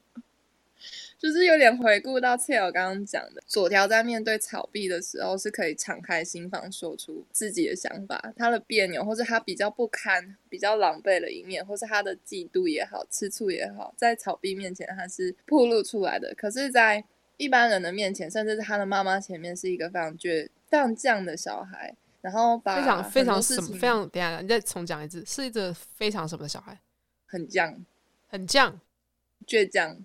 [1.18, 16.34] 就是有点回顾到切友刚刚讲的，左条在面对草壁的时候是可以敞开心房说出自己的想法，他的别扭或者他比较不堪、比较狼狈的一面，或是他的嫉妒也好、吃醋也好，在草壁面前他是暴露出来的。
[16.36, 17.02] 可是，在
[17.36, 26.78] 一般人的面前，甚至是他的妈妈前面，是一个非常倔、非常犟的小孩，然后把非常非常什么非常，等下你再重讲一次，是一个非常什么的小孩，
[27.26, 27.76] 很犟、
[28.28, 28.72] 很犟。
[29.46, 29.96] 倔强，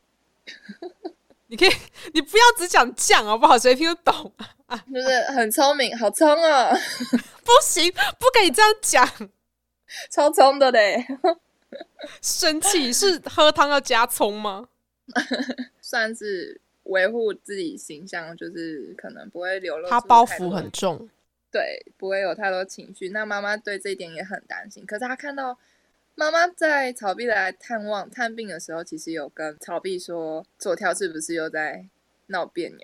[1.48, 1.70] 你可以，
[2.14, 3.58] 你不要只讲犟好不好？
[3.58, 4.32] 谁听得懂？
[4.94, 6.70] 就是很聪明，好聪啊，
[7.44, 9.08] 不行，不可以这样讲。
[10.12, 11.06] 超聪的嘞。
[12.22, 14.68] 生气是喝汤要加葱吗？
[15.82, 16.62] 算是
[16.92, 21.10] 维护自己形象，就是可能不会流露他包袱很重，
[21.52, 23.10] 对，不会有太多情绪。
[23.10, 24.86] 那妈妈对这一点也很担心。
[24.86, 25.58] 可是他看到
[26.16, 31.86] 妈妈在草壁来探望探病的时候，其实有跟草壁说，左跳是不是又在
[32.28, 32.80] 闹别扭？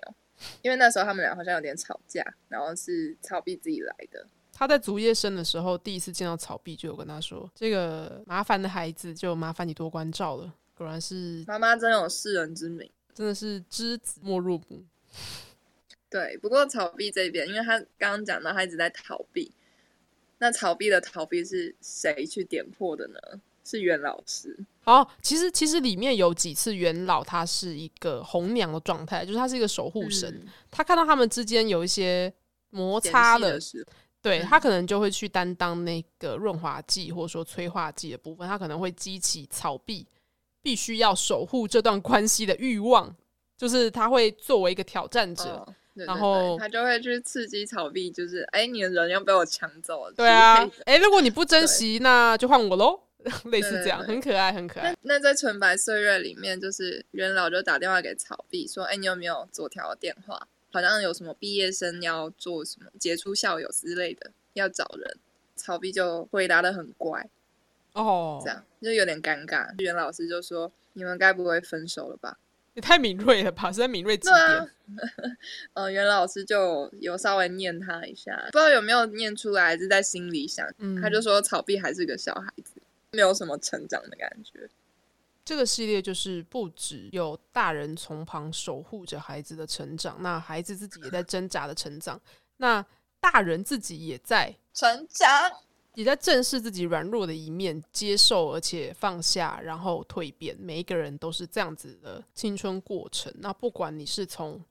[0.62, 4.26] 因为那时候他们俩好像有点吵架，然后是草壁自己来的。
[4.52, 12.90] 他在竹叶生的时候，第一次见到草壁，就有跟他说：“这个麻烦的孩子，就麻烦你多关照了。”果然是，妈妈真有世人之名。
[13.18, 14.84] 真的是知子莫若母。
[16.08, 19.50] 对，不过草碧这边，因为他刚刚讲到他一直在逃避，
[20.38, 23.18] 那草碧的逃避是谁去点破的呢？
[23.64, 24.56] 是袁老师。
[24.84, 32.32] 哦，其实其实里面有几次袁老他是一个红娘的状态，就是他是一个守护神，嗯他看到他们之间有一些
[32.70, 33.58] 摩擦了
[34.22, 40.06] 对他可能就会去担当那个润滑剂或者说催化剂的部分，他可能会激起草壁
[40.68, 43.16] 必须要守护这段关系的欲望，
[43.56, 45.44] 就是他会作为一个挑战者。
[45.44, 50.12] 哦对对对然后他就会去刺激草壁，就是哎，你的人要被我抢走了。
[50.12, 53.00] 对啊哎、如果你不珍惜，那就换我喽，
[53.50, 55.14] 类似对这样，对很可爱，很可爱那。
[55.14, 60.46] 那在纯白岁月里面，就是元老就打电话给草壁说：“哎，你有没有左条的电话？
[60.70, 65.16] 好像有什么毕业生要做什么杰出校友之类的，要找人。”
[65.56, 67.28] 草壁就回答的很乖，
[67.94, 69.72] 哦这，样就有点尴尬。
[69.78, 72.38] 袁老师就说：“你们该不会分手了吧
[72.74, 73.72] 也太敏锐了吧？
[73.72, 74.70] 是在敏锐几点？，
[75.74, 80.64] 呃，袁老师就有稍微念他一下，不知道有没有念出来，还是在心里想。
[80.78, 82.80] 嗯他就说草壁还是个小孩子，
[83.10, 84.68] 没有什么成长的感觉。
[85.44, 92.20] 这个系列就是不只有大人从旁守护着孩子的成长，那孩子自己也在挣扎的成长，
[92.58, 92.84] 那
[93.18, 95.28] 大人自己也在成长，
[95.98, 100.56] 也在正视自己软弱的一面，接受而且放下，然后蜕变。
[100.56, 103.34] 每一个人都是这样子的青春过程。
[103.38, 104.62] 那不管你是从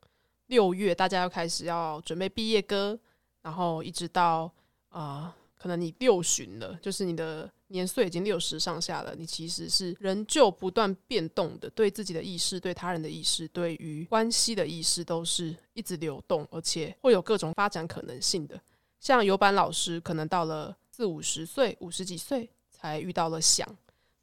[0.45, 2.97] 六月大家要开始要准备毕业歌，
[3.41, 4.49] 然后一直到
[4.87, 18.57] 啊、可能你六旬了，就是你的年岁已经六十上下了，你其实是仍旧不断变动的，对自己的意识、对他人的意识、对于关系的意识，都是一直流动，而且会有各种发展可能性的。
[19.01, 23.63] 像有板老师，可能到了四五十岁、五十几岁才遇到了想；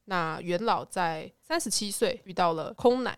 [0.07, 3.17] 那元老在三十七岁遇到了空奶。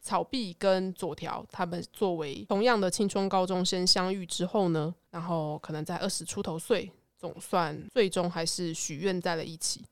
[0.00, 9.84] 草壁跟左条他们作为同样的青春高中生相遇之后呢，然后可能在二十出头岁，总算最终还是许愿在了一起。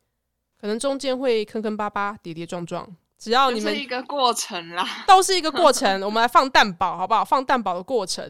[0.59, 2.89] 可能中间会坑坑巴巴、跌跌撞撞，
[3.19, 5.05] 只要你们是一个过程啦。
[5.07, 6.03] 都是一个过程。
[6.05, 7.23] 我们来放蛋堡好不好？
[7.23, 8.27] 放蛋堡的过程，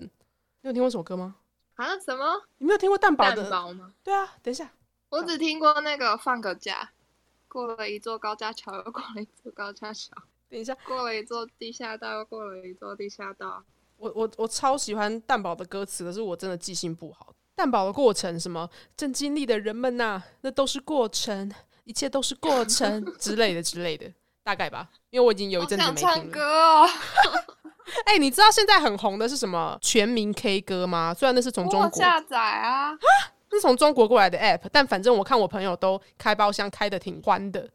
[0.62, 1.37] 你有听过这首歌吗？
[1.77, 1.99] 啊？
[1.99, 3.51] 什么你没有听过蛋堡蛋的？
[3.51, 3.93] 堡吗？
[4.03, 4.70] 对啊，等一下，
[5.09, 6.91] 我只听过那个放个假，
[7.49, 10.12] 过了一座高架桥，又过了一座高架桥，
[10.49, 13.64] 等一下，过了一座地下道，又过了一座地下道。
[13.97, 17.35] 我我我超喜欢蛋堡的歌词，可是我真的记性不好。
[17.55, 21.53] 蛋堡的过程，什么正经历的人们呐、那都是过程，
[21.85, 24.12] 一切都是过程 之类的之类的，
[24.43, 24.91] 大概吧。
[25.11, 26.33] 因为我已经有一好阵子想唱没听了。
[26.33, 26.89] 歌哦，
[28.07, 31.12] 哎、你知道现在很红的是什么全民 K 歌吗？
[31.12, 32.97] 虽然那是从中国，下载啊。
[33.51, 37.70] 是从中国过来的 app，但反正我看我朋友都开包厢开的挺欢的。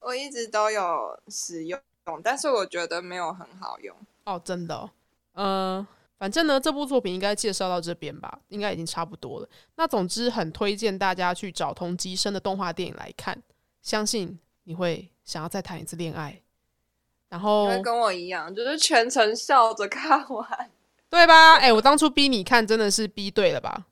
[0.00, 1.80] 我一直都有使用，
[2.24, 3.96] 但是我觉得没有很好用。
[4.24, 4.90] 哦，真的、哦，
[5.34, 5.86] 呃，
[6.18, 9.48] 反正呢，这部作品应该介绍到这边吧，应该已经差不多了。
[9.76, 13.40] 那总之，很推荐大家去找同级生的动画电影来看，
[13.82, 16.42] 相信你会想要再谈一次恋爱。
[17.34, 20.70] 然后跟我一样，就是全程笑着看完，
[21.10, 21.54] 对吧？
[21.56, 23.86] 哎、我当初逼你看，真的是逼对了吧？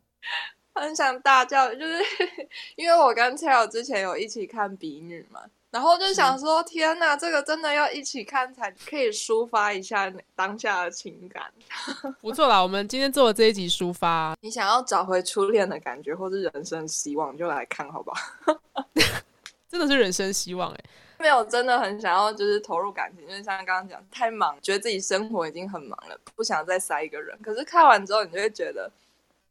[0.74, 2.00] 很想大叫，就是
[2.76, 5.40] 因为我跟 Tail 之前有一起看《比女》嘛，
[5.70, 11.44] 然后就想说，天哪，这个真的要一起看才可以抒发一下当下的情感。
[12.22, 18.86] 不错啦，我们今天做的这一集抒发，你想要找回初恋的感觉，或是人生希望，就来看好不好？
[19.68, 20.80] 真的是人生希望哎、
[21.22, 27.38] 没有真的很想要，就是投入感情，就是像刚刚讲，太忙，觉得自己生活已经很忙了，不想再塞一个人。
[27.40, 28.90] 可是看完之后，你就会觉得，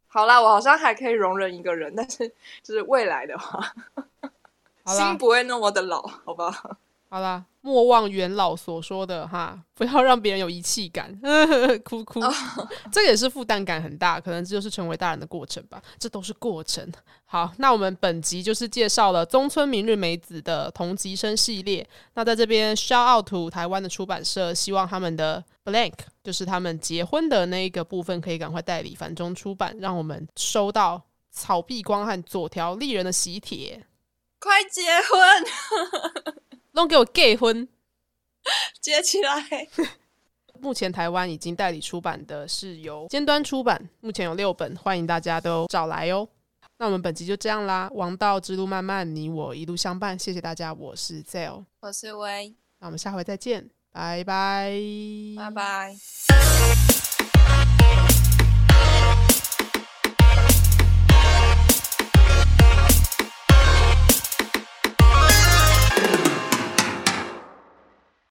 [0.06, 2.28] 好啦，我好像还可以容忍一个人，但是
[2.62, 3.74] 就是未来的话，
[4.84, 6.76] 心不会那么的老，好不好？
[7.12, 11.14] 好啦，莫忘元老所说的哈，不要让别人有遗弃感，
[11.84, 12.18] 哭哭，
[12.90, 16.90] 这个也是负担感很大，可能这就是成为大人的过程吧，这都是过程。
[17.26, 21.86] 好，那我们本集就是介绍了中村明日美子的同级生系列。
[22.14, 25.92] 那在这边 shout out to 台湾的出版社，希望他们的 blank
[26.24, 33.84] 就是他们结婚的那一个部分，可以赶快代理繁中出版，让我们收到草壁光和左条丽人的喜帖，
[34.38, 36.42] 快结婚，
[36.72, 37.68] 弄给我 gay 婚。
[38.80, 39.68] 接起来！
[40.60, 46.28] 目前台湾已经代理出版的是由尖端出版，目前有六本，欢迎大家都找来哦。
[46.78, 54.72] 那我们本集就这样啦，王道之路漫漫，你我一路相伴，谢谢大家，我是 Zell，我是薇，那我们下回再见，拜拜，
[55.36, 56.91] 拜拜。